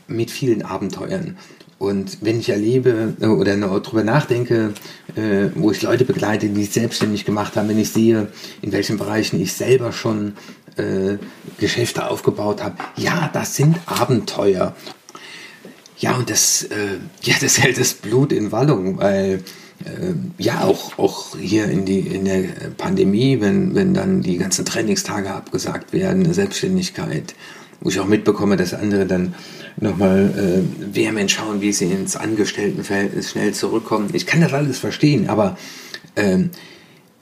mit 0.08 0.30
vielen 0.30 0.62
Abenteuern. 0.62 1.38
Und 1.82 2.20
wenn 2.22 2.40
ich 2.40 2.50
erlebe 2.50 3.16
äh, 3.20 3.26
oder 3.26 3.58
darüber 3.58 4.04
nachdenke, 4.04 4.76
äh, 5.16 5.50
wo 5.56 5.72
ich 5.72 5.82
Leute 5.82 6.06
begleite, 6.06 6.48
die 6.48 6.62
sich 6.62 6.74
selbstständig 6.74 7.26
gemacht 7.26 7.56
haben, 7.56 7.70
wenn 7.70 7.80
ich 7.80 7.90
sehe, 7.90 8.28
in 8.62 8.72
welchen 8.72 9.00
Bereichen 9.00 9.42
ich 9.42 9.54
selber 9.54 9.92
schon 9.92 10.34
äh, 10.78 11.18
Geschäfte 11.58 12.08
aufgebaut 12.08 12.62
habe, 12.62 12.76
ja, 12.98 13.32
das 13.34 13.56
sind 13.56 13.78
Abenteuer. 13.88 14.76
Ja, 15.98 16.18
und 16.18 16.30
das, 16.30 16.70
ja, 17.24 17.34
das 17.42 17.58
hält 17.64 17.80
das 17.80 17.96
Blut 17.96 18.32
in 18.32 18.52
Wallung, 18.52 19.00
weil 19.00 19.44
ja, 20.38 20.64
auch, 20.64 21.00
auch 21.00 21.36
hier 21.36 21.66
in, 21.66 21.86
die, 21.86 22.02
in 22.02 22.26
der 22.26 22.44
Pandemie, 22.78 23.42
wenn, 23.42 23.74
wenn 23.74 23.96
dann 23.96 24.22
die 24.22 24.38
ganzen 24.38 24.64
Trainingstage 24.64 25.32
abgesagt 25.32 25.92
werden, 25.92 26.32
Selbstständigkeit, 26.32 27.34
wo 27.82 27.90
ich 27.90 28.00
auch 28.00 28.08
mitbekomme, 28.08 28.56
dass 28.56 28.74
andere 28.74 29.06
dann 29.06 29.34
nochmal 29.78 30.32
äh, 30.38 30.96
vehement 30.96 31.30
schauen, 31.32 31.62
wie 31.62 31.74
sie 31.74 31.86
ins 31.86 32.16
Angestelltenverhältnis 32.16 33.32
schnell 33.32 33.54
zurückkommen. 33.54 34.10
Ich 34.14 34.26
kann 34.26 34.42
das 34.42 34.54
alles 34.54 34.80
verstehen, 34.80 35.30
aber 35.30 35.58
ähm, 36.16 36.52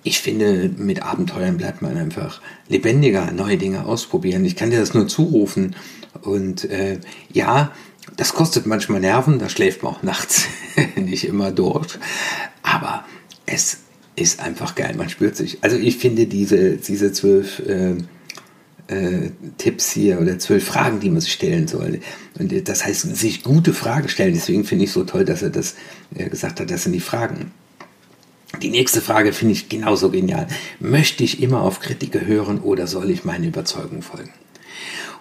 ich 0.03 0.19
finde, 0.19 0.69
mit 0.77 1.03
Abenteuern 1.03 1.57
bleibt 1.57 1.81
man 1.81 1.97
einfach 1.97 2.41
lebendiger, 2.67 3.31
neue 3.31 3.57
Dinge 3.57 3.85
ausprobieren. 3.85 4.45
Ich 4.45 4.55
kann 4.55 4.69
dir 4.69 4.79
das 4.79 4.93
nur 4.93 5.07
zurufen. 5.07 5.75
Und 6.21 6.69
äh, 6.69 6.99
ja, 7.31 7.71
das 8.15 8.33
kostet 8.33 8.65
manchmal 8.65 9.01
Nerven, 9.01 9.39
da 9.39 9.49
schläft 9.49 9.83
man 9.83 9.93
auch 9.93 10.03
nachts 10.03 10.47
nicht 10.95 11.25
immer 11.25 11.51
durch. 11.51 11.99
Aber 12.63 13.05
es 13.45 13.79
ist 14.15 14.39
einfach 14.41 14.75
geil, 14.75 14.95
man 14.97 15.09
spürt 15.09 15.35
sich. 15.35 15.59
Also 15.61 15.77
ich 15.77 15.97
finde 15.97 16.27
diese, 16.27 16.77
diese 16.77 17.11
zwölf 17.11 17.59
äh, 17.59 17.95
äh, 18.89 19.29
Tipps 19.57 19.91
hier 19.91 20.19
oder 20.19 20.39
zwölf 20.39 20.65
Fragen, 20.65 20.99
die 20.99 21.09
man 21.09 21.21
sich 21.21 21.33
stellen 21.33 21.67
soll. 21.67 21.99
Und 22.37 22.67
das 22.67 22.85
heißt, 22.85 23.15
sich 23.15 23.43
gute 23.43 23.73
Fragen 23.73 24.09
stellen. 24.09 24.33
Deswegen 24.33 24.63
finde 24.65 24.85
ich 24.85 24.91
so 24.91 25.03
toll, 25.03 25.25
dass 25.25 25.41
er 25.41 25.51
das 25.51 25.75
äh, 26.15 26.29
gesagt 26.29 26.59
hat, 26.59 26.71
das 26.71 26.83
sind 26.83 26.93
die 26.93 26.99
Fragen. 26.99 27.51
Die 28.61 28.69
nächste 28.69 28.99
Frage 28.99 29.31
finde 29.31 29.53
ich 29.53 29.69
genauso 29.69 30.09
genial. 30.09 30.47
Möchte 30.79 31.23
ich 31.23 31.41
immer 31.41 31.61
auf 31.61 31.79
Kritiker 31.79 32.25
hören 32.25 32.59
oder 32.59 32.87
soll 32.87 33.11
ich 33.11 33.23
meine 33.23 33.47
Überzeugung 33.47 34.01
folgen? 34.01 34.31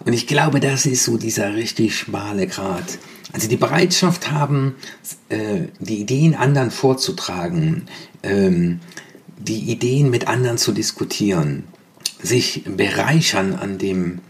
Und 0.04 0.12
ich 0.12 0.26
glaube, 0.26 0.60
das 0.60 0.86
ist 0.86 1.04
so 1.04 1.18
dieser 1.18 1.54
richtig 1.54 1.96
schmale 1.96 2.46
Grat. 2.46 2.98
Also 3.32 3.48
die 3.48 3.56
Bereitschaft 3.56 4.30
haben, 4.30 4.76
äh, 5.28 5.64
die 5.78 6.00
Ideen 6.00 6.34
anderen 6.34 6.70
vorzutragen, 6.70 7.82
ähm, 8.22 8.80
die 9.38 9.70
Ideen 9.70 10.10
mit 10.10 10.26
anderen 10.26 10.56
zu 10.56 10.72
diskutieren, 10.72 11.64
sich 12.22 12.64
bereichern 12.64 13.54
an 13.54 13.78
dem, 13.78 14.20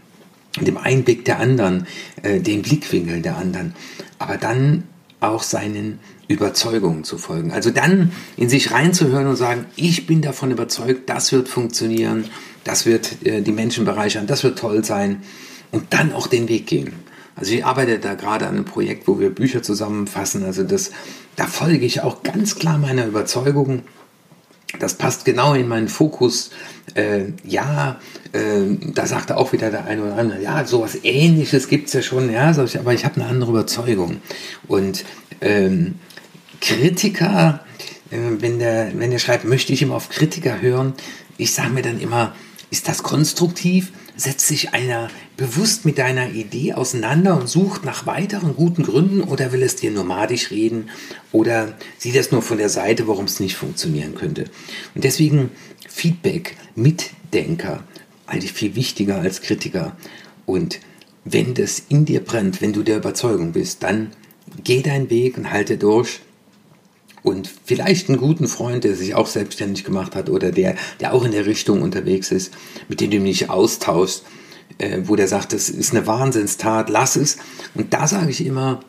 dem 0.59 0.77
Einblick 0.77 1.25
der 1.25 1.39
anderen, 1.39 1.87
äh, 2.23 2.39
dem 2.39 2.61
Blickwinkel 2.61 3.21
der 3.21 3.37
anderen, 3.37 3.75
aber 4.17 4.37
dann 4.37 4.83
auch 5.19 5.43
seinen 5.43 5.99
Überzeugungen 6.27 7.03
zu 7.03 7.17
folgen. 7.17 7.51
Also 7.51 7.71
dann 7.71 8.11
in 8.37 8.49
sich 8.49 8.71
reinzuhören 8.71 9.27
und 9.27 9.35
sagen, 9.35 9.65
ich 9.75 10.07
bin 10.07 10.21
davon 10.21 10.51
überzeugt, 10.51 11.09
das 11.09 11.31
wird 11.31 11.49
funktionieren, 11.49 12.25
das 12.63 12.85
wird 12.85 13.25
äh, 13.25 13.41
die 13.41 13.51
Menschen 13.51 13.85
bereichern, 13.85 14.27
das 14.27 14.43
wird 14.43 14.59
toll 14.59 14.83
sein 14.83 15.23
und 15.71 15.93
dann 15.93 16.13
auch 16.13 16.27
den 16.27 16.47
Weg 16.47 16.67
gehen. 16.67 16.93
Also 17.35 17.53
ich 17.53 17.65
arbeite 17.65 17.99
da 17.99 18.15
gerade 18.15 18.47
an 18.47 18.55
einem 18.55 18.65
Projekt, 18.65 19.07
wo 19.07 19.19
wir 19.19 19.29
Bücher 19.29 19.63
zusammenfassen. 19.63 20.43
Also 20.43 20.63
das, 20.63 20.91
da 21.35 21.47
folge 21.47 21.85
ich 21.85 22.01
auch 22.01 22.21
ganz 22.21 22.55
klar 22.55 22.77
meiner 22.77 23.05
Überzeugung. 23.05 23.83
Das 24.77 24.93
passt 24.93 25.25
genau 25.25 25.55
in 25.55 25.67
meinen 25.67 25.87
Fokus. 25.87 26.51
Äh, 26.93 27.33
ja, 27.43 27.99
äh, 28.33 28.61
da 28.93 29.07
sagte 29.07 29.37
auch 29.37 29.51
wieder 29.51 29.71
der 29.71 29.85
eine 29.85 30.03
oder 30.03 30.15
andere, 30.15 30.41
ja, 30.41 30.63
sowas 30.65 30.99
ähnliches 31.03 31.67
gibt 31.67 31.87
es 31.87 31.93
ja 31.93 32.01
schon, 32.01 32.31
ja, 32.31 32.51
ich, 32.63 32.77
aber 32.77 32.93
ich 32.93 33.05
habe 33.05 33.15
eine 33.15 33.25
andere 33.25 33.51
Überzeugung. 33.51 34.21
Und 34.67 35.05
ähm, 35.41 35.95
Kritiker, 36.61 37.65
äh, 38.11 38.17
wenn, 38.39 38.59
der, 38.59 38.91
wenn 38.95 39.11
der 39.11 39.19
schreibt, 39.19 39.45
möchte 39.45 39.73
ich 39.73 39.81
immer 39.81 39.95
auf 39.95 40.09
Kritiker 40.09 40.61
hören, 40.61 40.93
ich 41.37 41.53
sage 41.53 41.69
mir 41.69 41.81
dann 41.81 41.99
immer, 41.99 42.35
ist 42.69 42.87
das 42.87 43.01
konstruktiv? 43.01 43.91
Setzt 44.19 44.47
sich 44.47 44.73
einer 44.73 45.09
bewusst 45.37 45.85
mit 45.85 45.97
deiner 45.97 46.31
Idee 46.31 46.73
auseinander 46.73 47.39
und 47.39 47.47
sucht 47.47 47.85
nach 47.85 48.05
weiteren 48.05 48.53
guten 48.53 48.83
Gründen 48.83 49.21
oder 49.21 49.53
will 49.53 49.63
es 49.63 49.77
dir 49.77 49.91
nomadisch 49.91 50.51
reden 50.51 50.89
oder 51.31 51.77
sieht 51.97 52.17
es 52.17 52.29
nur 52.29 52.41
von 52.41 52.57
der 52.57 52.67
Seite, 52.67 53.07
warum 53.07 53.25
es 53.25 53.39
nicht 53.39 53.55
funktionieren 53.55 54.15
könnte? 54.15 54.45
Und 54.93 55.05
deswegen 55.05 55.51
Feedback, 55.87 56.57
Mitdenker, 56.75 57.85
eigentlich 58.25 58.51
viel 58.51 58.75
wichtiger 58.75 59.21
als 59.21 59.41
Kritiker. 59.41 59.95
Und 60.45 60.81
wenn 61.23 61.53
das 61.53 61.83
in 61.87 62.03
dir 62.03 62.19
brennt, 62.19 62.61
wenn 62.61 62.73
du 62.73 62.83
der 62.83 62.97
Überzeugung 62.97 63.53
bist, 63.53 63.83
dann 63.83 64.11
geh 64.65 64.81
deinen 64.81 65.09
Weg 65.09 65.37
und 65.37 65.49
halte 65.49 65.77
durch 65.77 66.19
und 67.23 67.49
vielleicht 67.65 68.09
einen 68.09 68.17
guten 68.17 68.47
Freund, 68.47 68.83
der 68.83 68.95
sich 68.95 69.15
auch 69.15 69.27
selbstständig 69.27 69.83
gemacht 69.83 70.15
hat 70.15 70.29
oder 70.29 70.51
der, 70.51 70.75
der 70.99 71.13
auch 71.13 71.23
in 71.23 71.31
der 71.31 71.45
Richtung 71.45 71.81
unterwegs 71.81 72.31
ist, 72.31 72.53
mit 72.87 73.01
dem 73.01 73.11
du 73.11 73.19
dich 73.19 73.49
austauschst, 73.49 74.23
äh, 74.77 75.01
wo 75.03 75.15
der 75.15 75.27
sagt, 75.27 75.53
das 75.53 75.69
ist 75.69 75.93
eine 75.93 76.07
Wahnsinnstat, 76.07 76.89
lass 76.89 77.15
es. 77.15 77.37
Und 77.75 77.93
da 77.93 78.07
sage 78.07 78.31
ich 78.31 78.45
immer, 78.45 78.79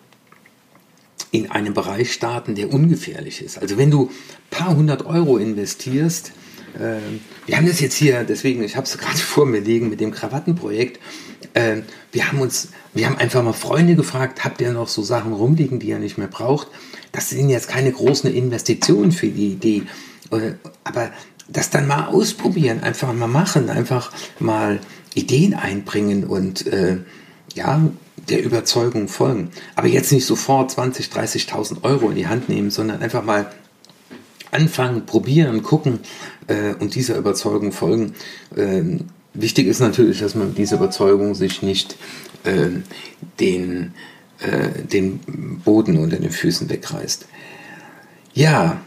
in 1.32 1.50
einem 1.50 1.74
Bereich 1.74 2.12
starten, 2.12 2.54
der 2.54 2.72
ungefährlich 2.72 3.42
ist. 3.42 3.58
Also 3.58 3.78
wenn 3.78 3.90
du 3.90 4.06
ein 4.06 4.10
paar 4.50 4.76
hundert 4.76 5.06
Euro 5.06 5.36
investierst, 5.36 6.32
äh, 6.74 6.98
wir 7.46 7.56
haben 7.56 7.66
das 7.66 7.80
jetzt 7.80 7.94
hier, 7.94 8.24
deswegen, 8.24 8.62
ich 8.62 8.76
habe 8.76 8.86
es 8.86 8.98
gerade 8.98 9.18
vor 9.18 9.46
mir 9.46 9.60
liegen 9.60 9.88
mit 9.88 10.00
dem 10.00 10.10
Krawattenprojekt, 10.10 11.00
äh, 11.54 11.82
wir 12.12 12.28
haben 12.28 12.40
uns, 12.40 12.68
wir 12.94 13.06
haben 13.06 13.16
einfach 13.16 13.42
mal 13.42 13.52
Freunde 13.52 13.94
gefragt, 13.94 14.44
habt 14.44 14.60
ihr 14.60 14.72
noch 14.72 14.88
so 14.88 15.02
Sachen 15.02 15.32
rumliegen, 15.32 15.78
die 15.78 15.88
ihr 15.88 15.98
nicht 15.98 16.18
mehr 16.18 16.28
braucht? 16.28 16.68
Das 17.12 17.30
sind 17.30 17.48
jetzt 17.48 17.68
keine 17.68 17.92
großen 17.92 18.32
Investitionen 18.32 19.12
für 19.12 19.28
die 19.28 19.52
Idee. 19.52 19.82
Aber 20.84 21.10
das 21.48 21.70
dann 21.70 21.86
mal 21.86 22.06
ausprobieren, 22.06 22.80
einfach 22.82 23.12
mal 23.12 23.26
machen, 23.26 23.68
einfach 23.70 24.12
mal 24.38 24.80
Ideen 25.14 25.54
einbringen 25.54 26.24
und 26.24 26.66
äh, 26.66 26.98
ja, 27.54 27.80
der 28.28 28.44
Überzeugung 28.44 29.08
folgen. 29.08 29.50
Aber 29.74 29.88
jetzt 29.88 30.12
nicht 30.12 30.26
sofort 30.26 30.70
20, 30.70 31.06
30.000 31.06 31.82
Euro 31.82 32.10
in 32.10 32.16
die 32.16 32.28
Hand 32.28 32.48
nehmen, 32.48 32.70
sondern 32.70 33.02
einfach 33.02 33.24
mal 33.24 33.50
anfangen, 34.52 35.06
probieren, 35.06 35.62
gucken 35.62 36.00
äh, 36.46 36.74
und 36.74 36.94
dieser 36.94 37.16
Überzeugung 37.16 37.72
folgen. 37.72 38.14
Ähm, 38.56 39.06
wichtig 39.34 39.66
ist 39.66 39.80
natürlich, 39.80 40.20
dass 40.20 40.34
man 40.34 40.48
mit 40.48 40.58
dieser 40.58 40.76
Überzeugung 40.76 41.34
sich 41.34 41.62
nicht 41.62 41.96
äh, 42.44 42.68
den 43.38 43.94
äh, 44.40 44.82
den 44.82 45.20
Boden 45.64 45.98
unter 45.98 46.16
den 46.16 46.30
Füßen 46.30 46.68
wegreißt. 46.68 47.26
Ja, 48.32 48.80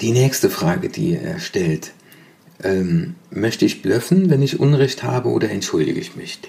die 0.00 0.12
nächste 0.12 0.50
Frage, 0.50 0.88
die 0.88 1.14
er 1.14 1.40
stellt. 1.40 1.92
Ähm, 2.62 3.14
möchte 3.30 3.64
ich 3.64 3.82
blöffen, 3.82 4.30
wenn 4.30 4.42
ich 4.42 4.58
Unrecht 4.58 5.02
habe 5.02 5.28
oder 5.28 5.50
entschuldige 5.50 6.00
ich 6.00 6.16
mich? 6.16 6.40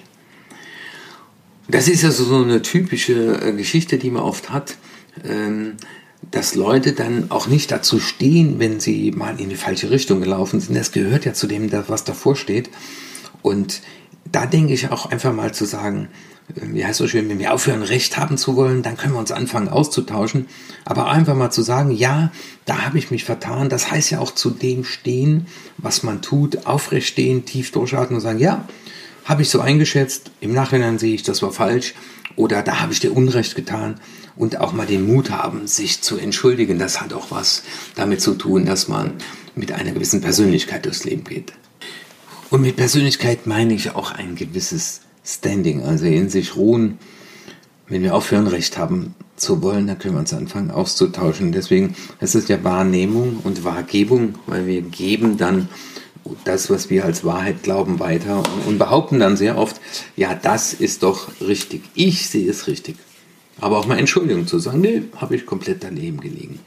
Das 1.68 1.86
ist 1.86 2.04
also 2.04 2.24
so 2.24 2.42
eine 2.42 2.62
typische 2.62 3.40
äh, 3.40 3.52
Geschichte, 3.52 3.98
die 3.98 4.10
man 4.10 4.22
oft 4.22 4.50
hat, 4.50 4.76
ähm, 5.24 5.74
dass 6.30 6.54
Leute 6.54 6.92
dann 6.92 7.30
auch 7.30 7.46
nicht 7.46 7.70
dazu 7.70 8.00
stehen, 8.00 8.58
wenn 8.58 8.80
sie 8.80 9.12
mal 9.12 9.38
in 9.40 9.48
die 9.48 9.56
falsche 9.56 9.90
Richtung 9.90 10.20
gelaufen 10.20 10.60
sind. 10.60 10.76
Das 10.76 10.92
gehört 10.92 11.24
ja 11.24 11.32
zu 11.32 11.46
dem, 11.46 11.70
was 11.88 12.04
davor 12.04 12.36
steht. 12.36 12.70
Und 13.42 13.80
da 14.30 14.46
denke 14.46 14.72
ich 14.72 14.90
auch 14.90 15.06
einfach 15.06 15.32
mal 15.32 15.52
zu 15.52 15.64
sagen, 15.64 16.08
wie 16.54 16.84
heißt 16.84 16.98
so 16.98 17.06
schön, 17.06 17.28
wenn 17.28 17.38
wir 17.38 17.52
aufhören, 17.52 17.82
Recht 17.82 18.16
haben 18.16 18.36
zu 18.36 18.56
wollen, 18.56 18.82
dann 18.82 18.96
können 18.96 19.14
wir 19.14 19.20
uns 19.20 19.32
anfangen 19.32 19.68
auszutauschen. 19.68 20.46
Aber 20.84 21.08
einfach 21.08 21.34
mal 21.34 21.50
zu 21.50 21.62
sagen, 21.62 21.90
ja, 21.90 22.32
da 22.64 22.84
habe 22.84 22.98
ich 22.98 23.10
mich 23.10 23.24
vertan, 23.24 23.68
das 23.68 23.90
heißt 23.90 24.10
ja 24.10 24.18
auch 24.18 24.34
zu 24.34 24.50
dem 24.50 24.84
stehen, 24.84 25.46
was 25.78 26.02
man 26.02 26.22
tut, 26.22 26.66
aufrecht 26.66 27.08
stehen, 27.08 27.44
tief 27.44 27.70
durchhalten 27.72 28.16
und 28.16 28.20
sagen, 28.20 28.38
ja, 28.38 28.66
habe 29.24 29.42
ich 29.42 29.50
so 29.50 29.60
eingeschätzt, 29.60 30.30
im 30.40 30.52
Nachhinein 30.52 30.98
sehe 30.98 31.14
ich, 31.14 31.22
das 31.22 31.42
war 31.42 31.52
falsch 31.52 31.94
oder 32.36 32.62
da 32.62 32.80
habe 32.80 32.92
ich 32.92 33.00
dir 33.00 33.14
Unrecht 33.14 33.54
getan 33.54 34.00
und 34.36 34.58
auch 34.58 34.72
mal 34.72 34.86
den 34.86 35.06
Mut 35.06 35.30
haben, 35.30 35.66
sich 35.66 36.02
zu 36.02 36.16
entschuldigen. 36.16 36.78
Das 36.78 37.00
hat 37.00 37.12
auch 37.12 37.30
was 37.30 37.62
damit 37.94 38.20
zu 38.20 38.34
tun, 38.34 38.64
dass 38.64 38.88
man 38.88 39.12
mit 39.54 39.72
einer 39.72 39.92
gewissen 39.92 40.20
Persönlichkeit 40.20 40.86
durchs 40.86 41.04
Leben 41.04 41.24
geht. 41.24 41.52
Und 42.50 42.62
mit 42.62 42.76
Persönlichkeit 42.76 43.46
meine 43.46 43.74
ich 43.74 43.94
auch 43.94 44.10
ein 44.10 44.34
gewisses 44.34 45.02
Standing, 45.24 45.84
also 45.84 46.04
in 46.06 46.28
sich 46.30 46.56
ruhen. 46.56 46.98
Wenn 47.86 48.02
wir 48.02 48.14
aufhören, 48.14 48.48
Recht 48.48 48.76
haben 48.76 49.14
zu 49.36 49.62
wollen, 49.62 49.86
dann 49.86 49.98
können 49.98 50.14
wir 50.14 50.20
uns 50.20 50.34
anfangen 50.34 50.72
auszutauschen. 50.72 51.52
Deswegen 51.52 51.94
es 52.18 52.34
ist 52.34 52.48
ja 52.48 52.62
Wahrnehmung 52.64 53.38
und 53.44 53.64
Wahrgebung, 53.64 54.34
weil 54.46 54.66
wir 54.66 54.82
geben 54.82 55.36
dann 55.36 55.68
das, 56.44 56.70
was 56.70 56.90
wir 56.90 57.04
als 57.04 57.24
Wahrheit 57.24 57.62
glauben, 57.62 58.00
weiter 58.00 58.42
und 58.66 58.78
behaupten 58.78 59.20
dann 59.20 59.36
sehr 59.36 59.56
oft, 59.56 59.80
ja, 60.16 60.34
das 60.34 60.74
ist 60.74 61.04
doch 61.04 61.28
richtig. 61.40 61.82
Ich 61.94 62.28
sehe 62.28 62.50
es 62.50 62.66
richtig. 62.66 62.96
Aber 63.60 63.78
auch 63.78 63.86
mal 63.86 63.98
Entschuldigung 63.98 64.46
zu 64.46 64.58
sagen, 64.58 64.80
nee, 64.80 65.02
habe 65.16 65.36
ich 65.36 65.46
komplett 65.46 65.84
daneben 65.84 66.20
gelegen. 66.20 66.58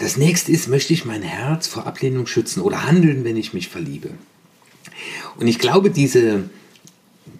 Das 0.00 0.16
nächste 0.16 0.50
ist, 0.50 0.66
möchte 0.66 0.94
ich 0.94 1.04
mein 1.04 1.20
Herz 1.20 1.66
vor 1.66 1.86
Ablehnung 1.86 2.26
schützen 2.26 2.62
oder 2.62 2.86
handeln, 2.86 3.22
wenn 3.22 3.36
ich 3.36 3.52
mich 3.52 3.68
verliebe? 3.68 4.08
Und 5.36 5.46
ich 5.46 5.58
glaube, 5.58 5.90
diese, 5.90 6.48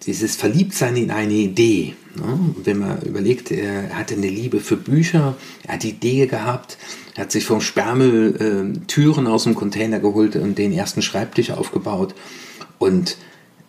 dieses 0.05 0.35
Verliebtsein 0.35 0.95
in 0.95 1.09
eine 1.09 1.33
Idee. 1.33 1.95
Ne? 2.15 2.53
Wenn 2.63 2.77
man 2.77 3.01
überlegt, 3.01 3.49
er 3.49 3.95
hatte 3.97 4.13
eine 4.13 4.29
Liebe 4.29 4.59
für 4.59 4.77
Bücher, 4.77 5.35
er 5.63 5.73
hat 5.73 5.85
Idee 5.85 6.27
gehabt, 6.27 6.77
er 7.15 7.23
hat 7.23 7.31
sich 7.31 7.45
vom 7.45 7.61
Sperrmüll 7.61 8.75
äh, 8.75 8.85
Türen 8.85 9.25
aus 9.25 9.45
dem 9.45 9.55
Container 9.55 9.99
geholt 9.99 10.35
und 10.35 10.59
den 10.59 10.71
ersten 10.71 11.01
Schreibtisch 11.01 11.49
aufgebaut. 11.49 12.13
Und 12.77 13.17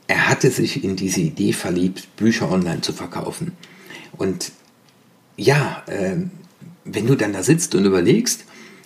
er 0.07 0.29
hatte 0.29 0.51
sich 0.51 0.85
in 0.85 0.97
diese 0.97 1.23
Idee 1.23 1.55
verliebt, 1.55 2.15
Bücher 2.17 2.53
online 2.53 2.83
zu 2.83 2.93
verkaufen. 2.93 3.53
Und 4.19 4.53
ja, 5.39 5.83
äh, 5.87 6.17
wenn 6.85 7.07
du 7.07 7.15
dann 7.15 7.33
da 7.33 7.43
sitzt 7.43 7.75
und 7.75 7.87
überlegst, 7.87 8.45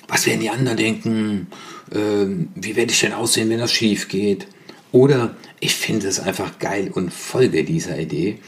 was 0.08 0.26
werden 0.26 0.40
die 0.40 0.50
anderen 0.50 0.76
denken, 0.76 1.46
äh, 1.90 2.26
wie 2.54 2.76
werde 2.76 2.92
ich 2.92 3.00
denn 3.00 3.12
aussehen, 3.12 3.50
wenn 3.50 3.58
das 3.58 3.72
schief 3.72 4.08
geht, 4.08 4.46
Oder 4.92 5.36
ich 5.60 5.74
finde 5.74 6.08
es 6.08 6.20
einfach 6.20 6.58
geil 6.58 6.90
und 6.92 7.12
folge 7.12 7.64
dieser 7.64 7.98
Idee. 7.98 8.38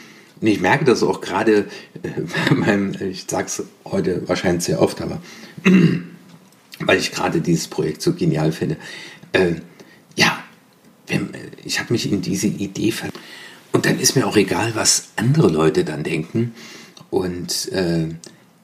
Und 0.40 0.46
ich 0.46 0.60
merke 0.60 0.84
das 0.84 1.02
auch 1.02 1.20
gerade 1.20 1.66
äh, 2.02 2.22
bei 2.48 2.54
meinem, 2.54 2.94
ich 3.10 3.26
sage 3.28 3.46
es 3.46 3.62
heute 3.84 4.26
wahrscheinlich 4.28 4.64
sehr 4.64 4.80
oft, 4.80 5.00
aber 5.00 5.20
weil 6.80 6.98
ich 6.98 7.12
gerade 7.12 7.40
dieses 7.40 7.68
Projekt 7.68 8.02
so 8.02 8.14
genial 8.14 8.52
finde. 8.52 8.76
Äh, 9.32 9.54
ja, 10.16 10.42
ich 11.64 11.80
habe 11.80 11.92
mich 11.92 12.10
in 12.10 12.22
diese 12.22 12.46
Idee 12.46 12.92
ver 12.92 13.08
und 13.72 13.84
dann 13.84 13.98
ist 13.98 14.16
mir 14.16 14.26
auch 14.26 14.36
egal, 14.36 14.74
was 14.74 15.08
andere 15.16 15.48
Leute 15.48 15.84
dann 15.84 16.02
denken 16.02 16.54
und 17.10 17.70
äh, 17.72 18.08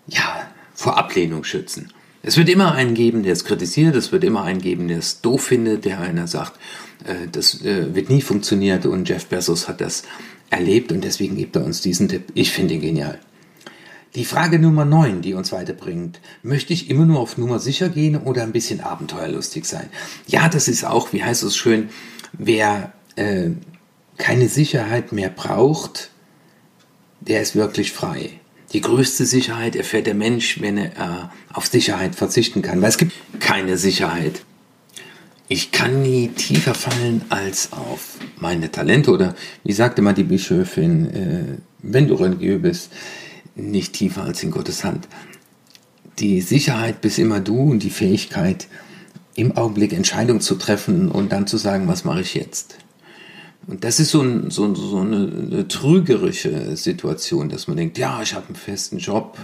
ja, 0.06 0.50
vor 0.74 0.96
Ablehnung 0.96 1.44
schützen. 1.44 1.92
Es 2.26 2.38
wird 2.38 2.48
immer 2.48 2.72
einen 2.72 2.94
geben, 2.94 3.22
der 3.22 3.34
es 3.34 3.44
kritisiert, 3.44 3.94
es 3.96 4.10
wird 4.10 4.24
immer 4.24 4.44
einen 4.44 4.60
geben, 4.60 4.88
der 4.88 4.98
es 4.98 5.20
doof 5.20 5.44
findet, 5.44 5.84
der 5.84 6.00
einer 6.00 6.26
sagt, 6.26 6.58
äh, 7.04 7.28
das 7.30 7.60
äh, 7.62 7.94
wird 7.94 8.08
nie 8.08 8.22
funktioniert 8.22 8.86
und 8.86 9.08
Jeff 9.08 9.26
Bezos 9.26 9.68
hat 9.68 9.82
das 9.82 10.04
erlebt 10.48 10.90
und 10.90 11.04
deswegen 11.04 11.36
gibt 11.36 11.54
er 11.56 11.64
uns 11.64 11.82
diesen 11.82 12.08
Tipp. 12.08 12.32
Ich 12.34 12.50
finde 12.50 12.74
ihn 12.74 12.80
genial. 12.80 13.18
Die 14.14 14.24
Frage 14.24 14.58
Nummer 14.58 14.86
9, 14.86 15.20
die 15.20 15.34
uns 15.34 15.52
weiterbringt, 15.52 16.20
möchte 16.42 16.72
ich 16.72 16.88
immer 16.88 17.04
nur 17.04 17.20
auf 17.20 17.36
Nummer 17.36 17.58
sicher 17.58 17.90
gehen 17.90 18.16
oder 18.16 18.42
ein 18.42 18.52
bisschen 18.52 18.80
abenteuerlustig 18.80 19.66
sein? 19.66 19.90
Ja, 20.26 20.48
das 20.48 20.66
ist 20.66 20.84
auch, 20.84 21.12
wie 21.12 21.22
heißt 21.22 21.42
es 21.42 21.56
schön, 21.56 21.90
wer 22.32 22.92
äh, 23.16 23.50
keine 24.16 24.48
Sicherheit 24.48 25.12
mehr 25.12 25.28
braucht, 25.28 26.10
der 27.20 27.42
ist 27.42 27.54
wirklich 27.54 27.92
frei. 27.92 28.40
Die 28.74 28.80
größte 28.80 29.24
Sicherheit 29.24 29.76
erfährt 29.76 30.08
der 30.08 30.14
Mensch, 30.14 30.60
wenn 30.60 30.76
er 30.76 30.90
äh, 30.90 31.54
auf 31.54 31.66
Sicherheit 31.68 32.16
verzichten 32.16 32.60
kann, 32.60 32.82
weil 32.82 32.88
es 32.88 32.98
gibt 32.98 33.12
keine 33.38 33.78
Sicherheit. 33.78 34.42
Ich 35.46 35.70
kann 35.70 36.02
nie 36.02 36.28
tiefer 36.28 36.74
fallen 36.74 37.22
als 37.28 37.72
auf 37.72 38.18
meine 38.40 38.72
Talente 38.72 39.12
oder 39.12 39.36
wie 39.62 39.72
sagte 39.72 40.02
mal 40.02 40.12
die 40.12 40.24
Bischöfin, 40.24 41.10
äh, 41.14 41.58
wenn 41.82 42.08
du 42.08 42.16
religiös 42.16 42.62
bist, 42.62 42.92
nicht 43.54 43.92
tiefer 43.92 44.24
als 44.24 44.42
in 44.42 44.50
Gottes 44.50 44.82
Hand. 44.82 45.06
Die 46.18 46.40
Sicherheit 46.40 47.00
bist 47.00 47.20
immer 47.20 47.38
du 47.38 47.70
und 47.70 47.84
die 47.84 47.90
Fähigkeit, 47.90 48.66
im 49.36 49.56
Augenblick 49.56 49.92
Entscheidungen 49.92 50.40
zu 50.40 50.56
treffen 50.56 51.10
und 51.10 51.30
dann 51.30 51.46
zu 51.46 51.58
sagen, 51.58 51.86
was 51.86 52.04
mache 52.04 52.22
ich 52.22 52.34
jetzt. 52.34 52.76
Und 53.66 53.84
das 53.84 54.00
ist 54.00 54.10
so, 54.10 54.20
ein, 54.20 54.50
so, 54.50 54.74
so 54.74 54.98
eine, 54.98 55.16
eine, 55.50 55.68
trügerische 55.68 56.76
Situation, 56.76 57.48
dass 57.48 57.66
man 57.66 57.76
denkt, 57.76 57.98
ja, 57.98 58.20
ich 58.22 58.34
habe 58.34 58.46
einen 58.46 58.56
festen 58.56 58.98
Job, 58.98 59.38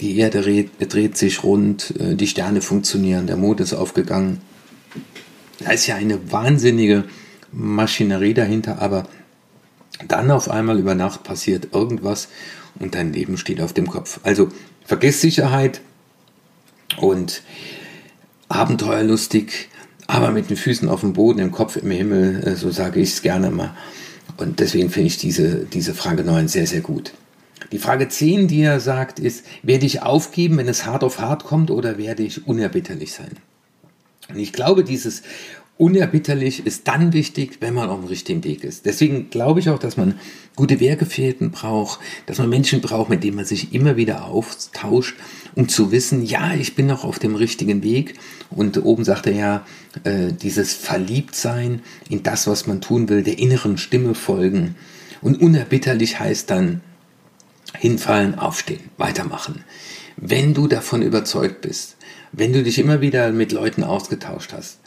die 0.00 0.18
Erde 0.18 0.42
dreht, 0.42 0.70
dreht 0.92 1.16
sich 1.16 1.42
rund, 1.42 1.94
äh, 1.98 2.14
die 2.14 2.26
Sterne 2.26 2.60
funktionieren, 2.60 3.26
der 3.26 3.36
Mond 3.36 3.60
ist 3.60 3.72
aufgegangen. 3.72 4.40
Da 5.60 5.70
ist 5.70 5.86
ja 5.86 5.94
eine 5.94 6.30
wahnsinnige 6.30 7.04
Maschinerie 7.52 8.34
dahinter, 8.34 8.82
aber 8.82 9.08
dann 10.08 10.30
auf 10.30 10.50
einmal 10.50 10.78
über 10.78 10.94
Nacht 10.94 11.22
passiert 11.22 11.68
irgendwas 11.72 12.28
und 12.78 12.94
dein 12.94 13.12
Leben 13.12 13.38
steht 13.38 13.62
auf 13.62 13.72
dem 13.72 13.86
Kopf. 13.86 14.20
Also 14.22 14.48
vergiss 14.84 15.22
Sicherheit 15.22 15.80
und 16.98 17.42
abenteuerlustig, 18.48 19.68
aber 20.06 20.30
mit 20.30 20.50
den 20.50 20.56
Füßen 20.56 20.88
auf 20.88 21.00
dem 21.00 21.12
Boden, 21.12 21.40
im 21.40 21.52
Kopf 21.52 21.76
im 21.76 21.90
Himmel, 21.90 22.42
äh, 22.44 22.56
so 22.56 22.70
sage 22.70 23.00
ich 23.00 23.10
es 23.10 23.22
gerne 23.22 23.50
mal. 23.50 23.76
Und 24.36 24.60
deswegen 24.60 24.90
finde 24.90 25.08
ich 25.08 25.18
diese, 25.18 25.64
diese 25.64 25.94
Frage 25.94 26.24
9 26.24 26.48
sehr, 26.48 26.66
sehr 26.66 26.80
gut. 26.80 27.12
Die 27.72 27.78
Frage 27.78 28.08
10, 28.08 28.48
die 28.48 28.62
er 28.62 28.80
sagt, 28.80 29.18
ist, 29.18 29.44
werde 29.62 29.86
ich 29.86 30.02
aufgeben, 30.02 30.58
wenn 30.58 30.68
es 30.68 30.86
hart 30.86 31.02
auf 31.02 31.18
hart 31.18 31.44
kommt, 31.44 31.70
oder 31.70 31.98
werde 31.98 32.22
ich 32.22 32.46
unerbitterlich 32.46 33.12
sein? 33.12 33.32
Und 34.28 34.38
ich 34.38 34.52
glaube, 34.52 34.84
dieses 34.84 35.22
unerbitterlich 35.78 36.64
ist 36.64 36.88
dann 36.88 37.12
wichtig, 37.12 37.58
wenn 37.60 37.74
man 37.74 37.90
auf 37.90 38.00
dem 38.00 38.08
richtigen 38.08 38.44
Weg 38.44 38.64
ist. 38.64 38.86
Deswegen 38.86 39.28
glaube 39.28 39.60
ich 39.60 39.68
auch, 39.68 39.78
dass 39.78 39.96
man 39.96 40.18
gute 40.54 40.80
Wehrgefährten 40.80 41.50
braucht, 41.50 42.00
dass 42.24 42.38
man 42.38 42.48
Menschen 42.48 42.80
braucht, 42.80 43.10
mit 43.10 43.22
denen 43.22 43.36
man 43.36 43.44
sich 43.44 43.74
immer 43.74 43.96
wieder 43.96 44.24
austauscht, 44.24 45.16
um 45.54 45.68
zu 45.68 45.92
wissen, 45.92 46.24
ja, 46.24 46.54
ich 46.54 46.74
bin 46.74 46.86
noch 46.86 47.04
auf 47.04 47.18
dem 47.18 47.34
richtigen 47.34 47.82
Weg. 47.82 48.14
Und 48.48 48.82
oben 48.82 49.04
sagt 49.04 49.26
er 49.26 49.32
ja, 49.32 49.66
äh, 50.04 50.32
dieses 50.32 50.72
Verliebtsein 50.72 51.82
in 52.08 52.22
das, 52.22 52.46
was 52.46 52.66
man 52.66 52.80
tun 52.80 53.08
will, 53.10 53.22
der 53.22 53.38
inneren 53.38 53.76
Stimme 53.76 54.14
folgen. 54.14 54.76
Und 55.20 55.40
unerbitterlich 55.40 56.18
heißt 56.18 56.50
dann 56.50 56.80
hinfallen, 57.76 58.38
aufstehen, 58.38 58.80
weitermachen. 58.96 59.64
Wenn 60.16 60.54
du 60.54 60.66
davon 60.68 61.02
überzeugt 61.02 61.60
bist, 61.60 61.96
wenn 62.32 62.54
du 62.54 62.62
dich 62.62 62.78
immer 62.78 63.02
wieder 63.02 63.30
mit 63.32 63.52
Leuten 63.52 63.84
ausgetauscht 63.84 64.54
hast, 64.54 64.78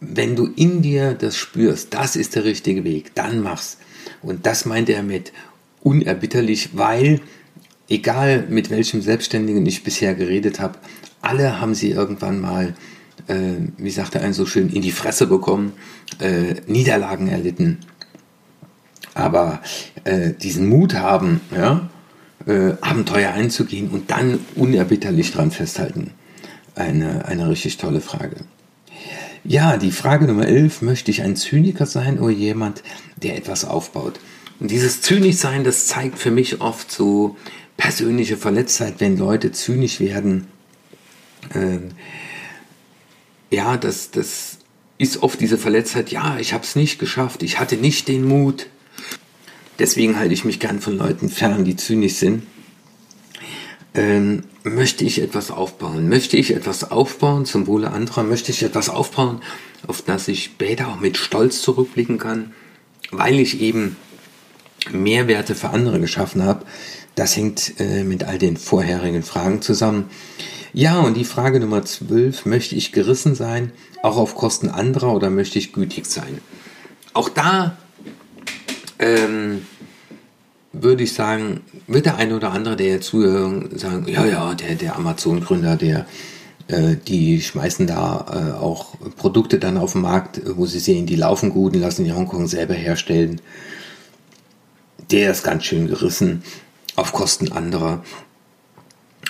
wenn 0.00 0.34
du 0.34 0.46
in 0.46 0.82
dir 0.82 1.14
das 1.14 1.36
spürst, 1.36 1.94
das 1.94 2.16
ist 2.16 2.34
der 2.34 2.44
richtige 2.44 2.84
Weg, 2.84 3.14
dann 3.14 3.42
mach's. 3.42 3.78
Und 4.22 4.46
das 4.46 4.64
meint 4.64 4.88
er 4.88 5.02
mit 5.02 5.32
unerbitterlich, 5.82 6.70
weil 6.74 7.20
egal 7.88 8.46
mit 8.48 8.70
welchem 8.70 9.02
Selbstständigen 9.02 9.64
ich 9.66 9.84
bisher 9.84 10.14
geredet 10.14 10.60
habe, 10.60 10.78
alle 11.20 11.60
haben 11.60 11.74
sie 11.74 11.90
irgendwann 11.90 12.40
mal, 12.40 12.74
äh, 13.26 13.36
wie 13.76 13.90
sagt 13.90 14.14
er 14.14 14.22
einen 14.22 14.32
so 14.32 14.46
schön, 14.46 14.70
in 14.70 14.82
die 14.82 14.92
Fresse 14.92 15.26
bekommen, 15.26 15.72
äh, 16.18 16.54
Niederlagen 16.66 17.28
erlitten. 17.28 17.78
Aber 19.12 19.60
äh, 20.04 20.32
diesen 20.32 20.66
Mut 20.68 20.94
haben, 20.94 21.40
ja, 21.54 21.90
äh, 22.46 22.72
Abenteuer 22.80 23.32
einzugehen 23.32 23.90
und 23.90 24.10
dann 24.10 24.40
unerbitterlich 24.54 25.32
dran 25.32 25.50
festhalten. 25.50 26.12
Eine, 26.74 27.26
eine 27.26 27.50
richtig 27.50 27.76
tolle 27.76 28.00
Frage. 28.00 28.36
Ja, 29.44 29.78
die 29.78 29.90
Frage 29.90 30.26
Nummer 30.26 30.46
11, 30.46 30.82
möchte 30.82 31.10
ich 31.10 31.22
ein 31.22 31.34
Zyniker 31.34 31.86
sein 31.86 32.18
oder 32.18 32.30
jemand, 32.30 32.82
der 33.16 33.36
etwas 33.36 33.64
aufbaut? 33.64 34.20
Und 34.58 34.70
dieses 34.70 35.00
Zynischsein, 35.00 35.64
das 35.64 35.86
zeigt 35.86 36.18
für 36.18 36.30
mich 36.30 36.60
oft 36.60 36.92
so 36.92 37.36
persönliche 37.78 38.36
Verletztheit, 38.36 38.96
wenn 38.98 39.16
Leute 39.16 39.52
zynisch 39.52 40.00
werden. 40.00 40.46
Ähm, 41.54 41.92
ja, 43.50 43.78
das, 43.78 44.10
das 44.10 44.58
ist 44.98 45.22
oft 45.22 45.40
diese 45.40 45.56
Verletztheit, 45.56 46.10
ja, 46.10 46.38
ich 46.38 46.52
habe 46.52 46.64
es 46.64 46.76
nicht 46.76 46.98
geschafft, 46.98 47.42
ich 47.42 47.58
hatte 47.58 47.76
nicht 47.76 48.08
den 48.08 48.24
Mut. 48.24 48.66
Deswegen 49.78 50.18
halte 50.18 50.34
ich 50.34 50.44
mich 50.44 50.60
gern 50.60 50.80
von 50.80 50.98
Leuten 50.98 51.30
fern, 51.30 51.64
die 51.64 51.76
zynisch 51.76 52.16
sind. 52.16 52.42
Ähm, 53.94 54.44
möchte 54.62 55.04
ich 55.04 55.20
etwas 55.20 55.50
aufbauen? 55.50 56.08
Möchte 56.08 56.36
ich 56.36 56.54
etwas 56.54 56.90
aufbauen 56.90 57.44
zum 57.44 57.66
Wohle 57.66 57.90
anderer? 57.90 58.22
Möchte 58.22 58.52
ich 58.52 58.62
etwas 58.62 58.88
aufbauen, 58.88 59.40
auf 59.86 60.02
das 60.02 60.28
ich 60.28 60.44
später 60.44 60.88
auch 60.88 61.00
mit 61.00 61.16
Stolz 61.16 61.62
zurückblicken 61.62 62.18
kann, 62.18 62.52
weil 63.10 63.40
ich 63.40 63.60
eben 63.60 63.96
Mehrwerte 64.92 65.54
für 65.54 65.70
andere 65.70 65.98
geschaffen 66.00 66.44
habe? 66.44 66.64
Das 67.16 67.36
hängt 67.36 67.80
äh, 67.80 68.04
mit 68.04 68.24
all 68.24 68.38
den 68.38 68.56
vorherigen 68.56 69.22
Fragen 69.22 69.60
zusammen. 69.60 70.04
Ja, 70.72 71.00
und 71.00 71.16
die 71.16 71.24
Frage 71.24 71.58
Nummer 71.58 71.84
12, 71.84 72.46
möchte 72.46 72.76
ich 72.76 72.92
gerissen 72.92 73.34
sein, 73.34 73.72
auch 74.02 74.16
auf 74.16 74.36
Kosten 74.36 74.68
anderer 74.68 75.12
oder 75.12 75.28
möchte 75.28 75.58
ich 75.58 75.72
gütig 75.72 76.06
sein? 76.06 76.38
Auch 77.12 77.28
da 77.28 77.76
ähm, 79.00 79.62
würde 80.82 81.02
ich 81.02 81.12
sagen, 81.12 81.60
wird 81.86 82.06
der 82.06 82.16
eine 82.16 82.36
oder 82.36 82.52
andere, 82.52 82.76
der 82.76 82.88
jetzt 82.88 83.06
zuhört, 83.06 83.78
sagen, 83.78 84.06
ja, 84.08 84.24
ja, 84.24 84.54
der, 84.54 84.74
der 84.74 84.96
Amazon-Gründer, 84.96 85.76
der, 85.76 86.06
äh, 86.68 86.96
die 86.96 87.40
schmeißen 87.40 87.86
da 87.86 88.26
äh, 88.56 88.60
auch 88.60 88.94
Produkte 89.16 89.58
dann 89.58 89.76
auf 89.76 89.92
den 89.92 90.02
Markt, 90.02 90.40
wo 90.56 90.66
sie 90.66 90.78
sehen, 90.78 91.06
die 91.06 91.16
laufen 91.16 91.50
gut 91.50 91.74
und 91.74 91.80
lassen 91.80 92.04
die 92.04 92.12
Hongkong 92.12 92.46
selber 92.46 92.74
herstellen. 92.74 93.40
Der 95.10 95.30
ist 95.30 95.42
ganz 95.42 95.64
schön 95.64 95.88
gerissen 95.88 96.42
auf 96.96 97.12
Kosten 97.12 97.52
anderer. 97.52 98.04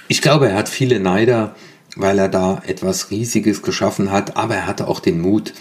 Ich 0.09 0.23
glaube, 0.23 0.49
er 0.49 0.57
hat 0.57 0.69
viele 0.69 1.01
Neider, 1.01 1.55
weil 1.97 2.19
er 2.19 2.29
da 2.29 2.63
etwas 2.67 3.11
Riesiges 3.11 3.63
geschaffen 3.63 4.11
hat, 4.11 4.37
aber 4.37 4.57
er 4.57 4.67
hatte 4.67 4.89
auch 4.89 5.01
den 5.01 5.21
Mut, 5.21 5.53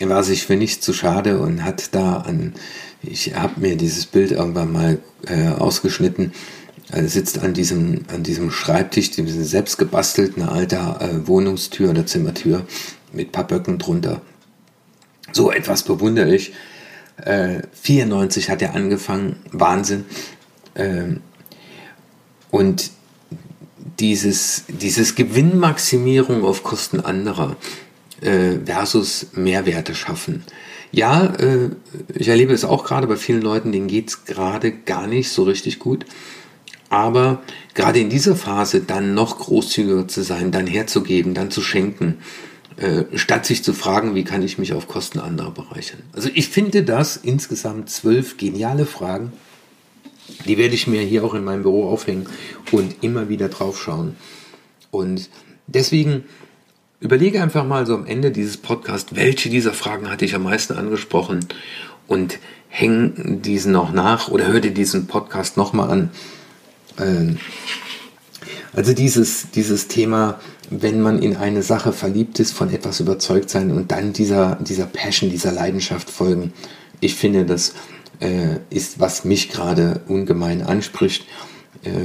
er 0.00 0.08
war 0.08 0.24
sich 0.24 0.46
für 0.46 0.56
nichts 0.56 0.84
zu 0.84 0.92
schade 0.92 1.38
und 1.38 1.64
hat 1.64 1.94
da 1.94 2.18
an 2.18 2.54
ich 3.02 3.34
habe 3.34 3.60
mir 3.60 3.76
dieses 3.76 4.06
Bild 4.06 4.30
irgendwann 4.30 4.72
mal 4.72 4.98
äh, 5.26 5.48
ausgeschnitten. 5.48 6.32
Er 6.90 7.08
sitzt 7.08 7.40
an 7.40 7.54
diesem, 7.54 8.04
an 8.08 8.22
diesem 8.22 8.50
Schreibtisch, 8.50 9.10
diesem 9.10 9.44
selbst 9.44 9.78
gebastelten 9.78 10.42
alter 10.42 11.00
äh, 11.00 11.26
Wohnungstür 11.26 11.90
oder 11.90 12.06
Zimmertür 12.06 12.64
mit 13.12 13.32
paar 13.32 13.46
Böcken 13.46 13.78
drunter. 13.78 14.20
So 15.32 15.50
etwas 15.50 15.82
bewundere 15.82 16.34
ich. 16.34 16.52
Äh, 17.16 17.62
94 17.72 18.50
hat 18.50 18.62
er 18.62 18.74
angefangen, 18.74 19.36
Wahnsinn. 19.50 20.04
Ähm, 20.74 21.20
und 22.50 22.90
dieses, 23.98 24.64
dieses 24.68 25.14
Gewinnmaximierung 25.14 26.44
auf 26.44 26.62
Kosten 26.62 27.00
anderer 27.00 27.56
äh, 28.22 28.58
versus 28.64 29.28
Mehrwerte 29.34 29.94
schaffen 29.94 30.44
ja, 30.92 31.24
äh, 31.24 31.70
ich 32.14 32.28
erlebe 32.28 32.52
es 32.52 32.64
auch 32.64 32.84
gerade 32.84 33.06
bei 33.06 33.16
vielen 33.16 33.42
Leuten, 33.42 33.72
denen 33.72 33.88
geht 33.88 34.08
es 34.08 34.24
gerade 34.24 34.70
gar 34.70 35.06
nicht 35.06 35.30
so 35.30 35.42
richtig 35.42 35.78
gut. 35.78 36.04
Aber 36.90 37.42
gerade 37.74 37.98
in 37.98 38.10
dieser 38.10 38.36
Phase 38.36 38.82
dann 38.82 39.14
noch 39.14 39.38
großzügiger 39.38 40.06
zu 40.06 40.22
sein, 40.22 40.52
dann 40.52 40.66
herzugeben, 40.66 41.32
dann 41.32 41.50
zu 41.50 41.62
schenken, 41.62 42.18
äh, 42.76 43.04
statt 43.14 43.46
sich 43.46 43.64
zu 43.64 43.72
fragen, 43.72 44.14
wie 44.14 44.24
kann 44.24 44.42
ich 44.42 44.58
mich 44.58 44.74
auf 44.74 44.88
Kosten 44.88 45.18
anderer 45.18 45.52
bereichern. 45.52 46.02
Also 46.12 46.28
ich 46.34 46.48
finde 46.48 46.82
das 46.82 47.16
insgesamt 47.16 47.88
zwölf 47.88 48.36
geniale 48.36 48.84
Fragen. 48.84 49.32
Die 50.46 50.58
werde 50.58 50.74
ich 50.74 50.86
mir 50.86 51.00
hier 51.00 51.24
auch 51.24 51.32
in 51.32 51.44
meinem 51.44 51.62
Büro 51.62 51.88
aufhängen 51.88 52.26
und 52.70 53.02
immer 53.02 53.30
wieder 53.30 53.48
drauf 53.48 53.80
schauen. 53.80 54.16
Und 54.90 55.30
deswegen 55.66 56.24
überlege 57.02 57.42
einfach 57.42 57.66
mal 57.66 57.84
so 57.84 57.94
am 57.94 58.06
Ende 58.06 58.30
dieses 58.30 58.56
Podcasts, 58.56 59.14
welche 59.14 59.50
dieser 59.50 59.72
Fragen 59.72 60.08
hatte 60.08 60.24
ich 60.24 60.34
am 60.36 60.44
meisten 60.44 60.74
angesprochen 60.74 61.40
und 62.06 62.38
häng 62.68 63.42
diesen 63.42 63.72
noch 63.72 63.92
nach 63.92 64.28
oder 64.28 64.46
hör 64.46 64.60
dir 64.60 64.72
diesen 64.72 65.08
Podcast 65.08 65.56
nochmal 65.56 65.90
an. 65.90 66.10
Ähm, 66.98 67.38
also 68.72 68.94
dieses, 68.94 69.50
dieses 69.50 69.88
Thema, 69.88 70.40
wenn 70.70 71.02
man 71.02 71.20
in 71.20 71.36
eine 71.36 71.62
Sache 71.62 71.92
verliebt 71.92 72.38
ist, 72.38 72.52
von 72.52 72.72
etwas 72.72 73.00
überzeugt 73.00 73.50
sein 73.50 73.72
und 73.72 73.90
dann 73.90 74.12
dieser, 74.12 74.56
dieser 74.60 74.86
Passion, 74.86 75.28
dieser 75.28 75.52
Leidenschaft 75.52 76.08
folgen. 76.08 76.52
Ich 77.00 77.16
finde, 77.16 77.44
das 77.44 77.74
äh, 78.20 78.58
ist, 78.70 79.00
was 79.00 79.24
mich 79.24 79.50
gerade 79.50 80.02
ungemein 80.06 80.62
anspricht, 80.62 81.26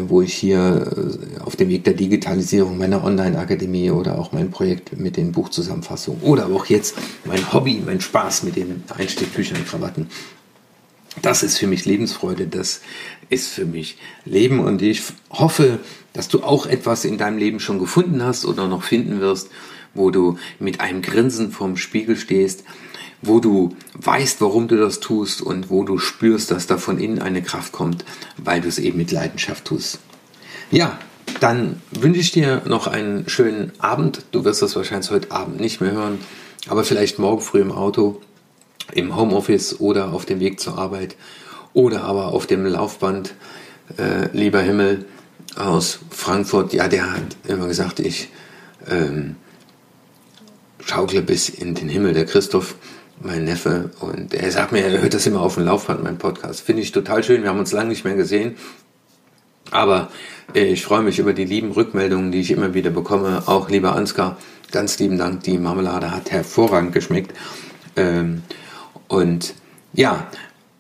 wo 0.08 0.22
ich 0.22 0.34
hier 0.34 0.92
äh, 1.38 1.42
auf 1.42 1.56
dem 1.56 1.70
Weg 1.70 1.84
der 1.84 1.94
Digitalisierung 1.94 2.78
meiner 2.78 3.04
Online-Akademie 3.04 3.92
oder 3.92 4.18
auch 4.18 4.32
mein 4.32 4.50
Projekt 4.50 4.98
mit 4.98 5.18
den 5.18 5.32
Buchzusammenfassungen 5.32 6.22
oder 6.22 6.48
auch 6.48 6.66
jetzt 6.66 6.96
mein 7.26 7.54
Hobby, 7.54 7.82
mein 7.86 8.02
Spaß 8.02 8.44
mit 8.44 8.56
den 8.56 8.84
Einstichbüchern, 8.96 9.66
Krawatten. 9.66 10.10
Das 11.22 11.44
ist 11.44 11.58
für 11.58 11.68
mich 11.68 11.86
Lebensfreude, 11.86 12.48
das 12.48 12.82
ist 13.30 13.50
für 13.50 13.66
mich 13.66 13.98
Leben 14.24 14.60
und 14.60 14.82
ich 14.82 15.02
hoffe, 15.32 15.80
dass 16.14 16.28
du 16.28 16.44
auch 16.44 16.66
etwas 16.66 17.06
in 17.06 17.18
deinem 17.18 17.38
Leben 17.38 17.60
schon 17.60 17.80
gefunden 17.80 18.24
hast 18.24 18.46
oder 18.46 18.68
noch 18.68 18.84
finden 18.84 19.20
wirst, 19.20 19.50
wo 19.94 20.12
du 20.12 20.38
mit 20.60 20.80
einem 20.80 21.02
Grinsen 21.02 21.52
vorm 21.52 21.76
Spiegel 21.76 22.16
stehst, 22.16 22.64
wo 23.22 23.40
du 23.40 23.76
weißt, 23.94 24.42
warum 24.42 24.68
du 24.68 24.78
das 24.78 25.00
tust 25.00 25.42
und 25.42 25.70
wo 25.70 25.84
du 25.84 25.98
spürst, 25.98 26.52
dass 26.52 26.68
da 26.68 26.78
von 26.78 27.00
innen 27.00 27.20
eine 27.20 27.42
Kraft 27.42 27.72
kommt, 27.72 28.06
weil 28.38 28.62
du 28.62 28.68
es 28.68 28.80
eben 28.80 28.98
mit 28.98 29.12
Leidenschaft 29.12 29.66
tust. 29.66 30.00
Ja, 30.72 30.98
dann 31.40 31.82
wünsche 31.92 32.20
ich 32.20 32.32
dir 32.32 32.62
noch 32.66 32.88
einen 32.88 33.28
schönen 33.30 33.72
Abend. 33.80 34.24
Du 34.32 34.44
wirst 34.46 34.62
das 34.62 34.76
wahrscheinlich 34.76 35.10
heute 35.12 35.32
Abend 35.32 35.60
nicht 35.60 35.82
mehr 35.82 35.92
hören, 35.92 36.20
aber 36.68 36.84
vielleicht 36.84 37.20
morgen 37.20 37.42
früh 37.42 37.62
im 37.62 37.72
Auto, 37.72 38.22
im 38.94 39.16
Homeoffice 39.16 39.80
oder 39.80 40.14
auf 40.14 40.26
dem 40.26 40.40
Weg 40.40 40.60
zur 40.60 40.78
Arbeit 40.78 41.16
oder 41.74 42.04
aber 42.04 42.28
auf 42.34 42.48
dem 42.48 42.66
Laufband. 42.66 43.34
Äh, 43.98 44.30
lieber 44.34 44.62
Himmel, 44.62 45.06
aus 45.56 46.00
Frankfurt, 46.10 46.74
ja, 46.74 46.88
der 46.88 47.14
hat 47.14 47.38
immer 47.48 47.68
gesagt, 47.68 48.00
ich 48.00 48.30
ähm, 48.88 49.36
schaukle 50.86 51.22
bis 51.22 51.50
in 51.50 51.74
den 51.74 51.90
Himmel, 51.90 52.14
der 52.14 52.26
Christoph, 52.26 52.76
mein 53.22 53.46
Neffe, 53.46 53.92
und 54.00 54.34
er 54.34 54.52
sagt 54.52 54.72
mir, 54.72 54.84
er 54.84 55.02
hört 55.02 55.14
das 55.14 55.26
immer 55.26 55.42
auf 55.42 55.56
dem 55.56 55.66
Laufband, 55.66 56.04
mein 56.04 56.18
Podcast. 56.18 56.62
Finde 56.62 56.82
ich 56.82 56.92
total 56.92 57.24
schön, 57.24 57.44
wir 57.44 57.50
haben 57.50 57.60
uns 57.60 57.72
lange 57.72 57.90
nicht 57.90 58.06
mehr 58.06 58.16
gesehen, 58.16 58.56
aber 59.72 60.10
äh, 60.54 60.66
ich 60.66 60.84
freue 60.84 61.02
mich 61.02 61.20
über 61.20 61.34
die 61.34 61.46
lieben 61.46 61.72
Rückmeldungen, 61.72 62.32
die 62.32 62.42
ich 62.42 62.52
immer 62.52 62.74
wieder 62.74 62.90
bekomme. 62.90 63.44
Auch 63.48 63.70
lieber 63.70 63.96
Ansgar, 63.96 64.38
ganz 64.72 65.00
lieben 65.00 65.18
Dank, 65.18 65.44
die 65.44 65.58
Marmelade 65.58 66.12
hat 66.12 66.32
hervorragend 66.32 66.94
geschmeckt. 66.94 67.34
Ähm, 67.96 68.44
und 69.08 69.54
ja, 69.94 70.28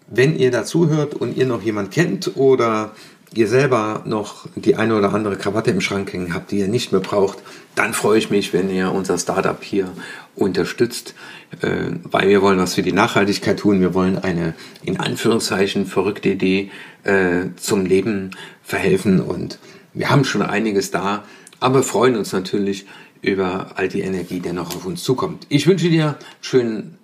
wenn 0.08 0.38
ihr 0.38 0.52
dazu 0.52 0.90
hört 0.90 1.16
und 1.16 1.36
ihr 1.36 1.46
noch 1.46 1.62
jemand 1.62 1.92
kennt 1.92 2.38
oder 2.38 2.92
ihr 3.34 3.48
selber 3.48 4.04
noch 4.06 4.48
die 4.56 4.76
eine 4.76 4.96
oder 4.96 5.14
andere 5.14 5.36
Krawatte 5.36 5.72
im 5.72 5.82
Schrank 5.82 6.14
hängen 6.14 6.34
habt, 6.34 6.52
die 6.52 6.60
ihr 6.60 6.68
nicht 6.68 6.92
mehr 6.92 7.02
braucht, 7.02 7.40
dann 7.76 7.94
freue 7.94 8.18
ich 8.18 8.30
mich, 8.30 8.54
wenn 8.54 8.70
ihr 8.70 8.92
unser 8.92 9.18
Startup 9.18 9.62
hier 9.62 9.92
unterstützt, 10.36 11.14
äh, 11.62 11.92
weil 12.04 12.30
wir 12.30 12.42
wollen 12.42 12.60
was 12.60 12.76
für 12.76 12.84
die 12.84 12.94
Nachhaltigkeit 12.94 13.60
tun. 13.60 13.82
Wir 13.82 13.94
wollen 13.94 14.18
eine 14.18 14.54
in 14.84 15.00
Anführungszeichen 15.00 15.86
verrückte 15.86 16.30
Idee 16.30 16.72
äh, 17.04 17.48
zum 17.58 17.86
Leben 17.86 18.32
verhelfen 18.64 19.20
und 19.20 19.60
wir 19.94 20.10
haben 20.10 20.24
schon 20.24 20.42
einiges 20.42 20.92
da, 20.92 21.24
aber 21.60 21.84
freuen 21.84 22.16
uns 22.16 22.32
natürlich 22.32 22.86
über 23.22 23.72
all 23.76 23.88
die 23.88 24.02
Energie, 24.02 24.40
die 24.40 24.54
noch 24.54 24.76
auf 24.76 24.86
uns 24.86 25.04
zukommt. 25.04 25.48
Ich 25.50 25.68
wünsche 25.68 25.90
dir 25.90 26.06
einen 26.06 26.16
schönen 26.42 26.98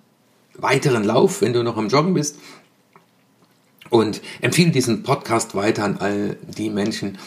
weiteren 0.56 1.02
Lauf, 1.02 1.40
wenn 1.40 1.52
du 1.52 1.62
noch 1.64 1.76
am 1.76 1.88
Joggen 1.88 2.14
bist 2.14 2.38
und 3.90 4.20
empfehle 4.40 4.70
diesen 4.70 5.02
Podcast 5.02 5.54
weiter 5.54 5.84
an 5.84 5.98
all 5.98 6.36
die 6.46 6.70
Menschen, 6.70 7.18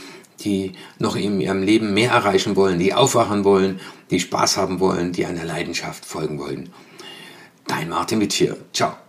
die 0.41 0.74
noch 1.00 1.15
in 1.15 1.39
ihrem 1.41 1.63
Leben 1.63 1.93
mehr 1.93 2.12
erreichen 2.12 2.56
wollen, 2.56 2.80
die 2.80 2.93
aufwachen 2.93 3.43
wollen, 3.43 3.80
die 4.12 4.20
Spaß 4.20 4.58
haben 4.58 4.80
wollen, 4.80 5.12
die 5.12 5.26
einer 5.26 5.46
Leidenschaft 5.46 6.06
folgen 6.06 6.39
wollen. 6.39 6.70
Dein 7.67 7.89
Martin 7.89 8.22
Witsch 8.22 8.36
hier. 8.36 8.58
Ciao. 8.74 9.07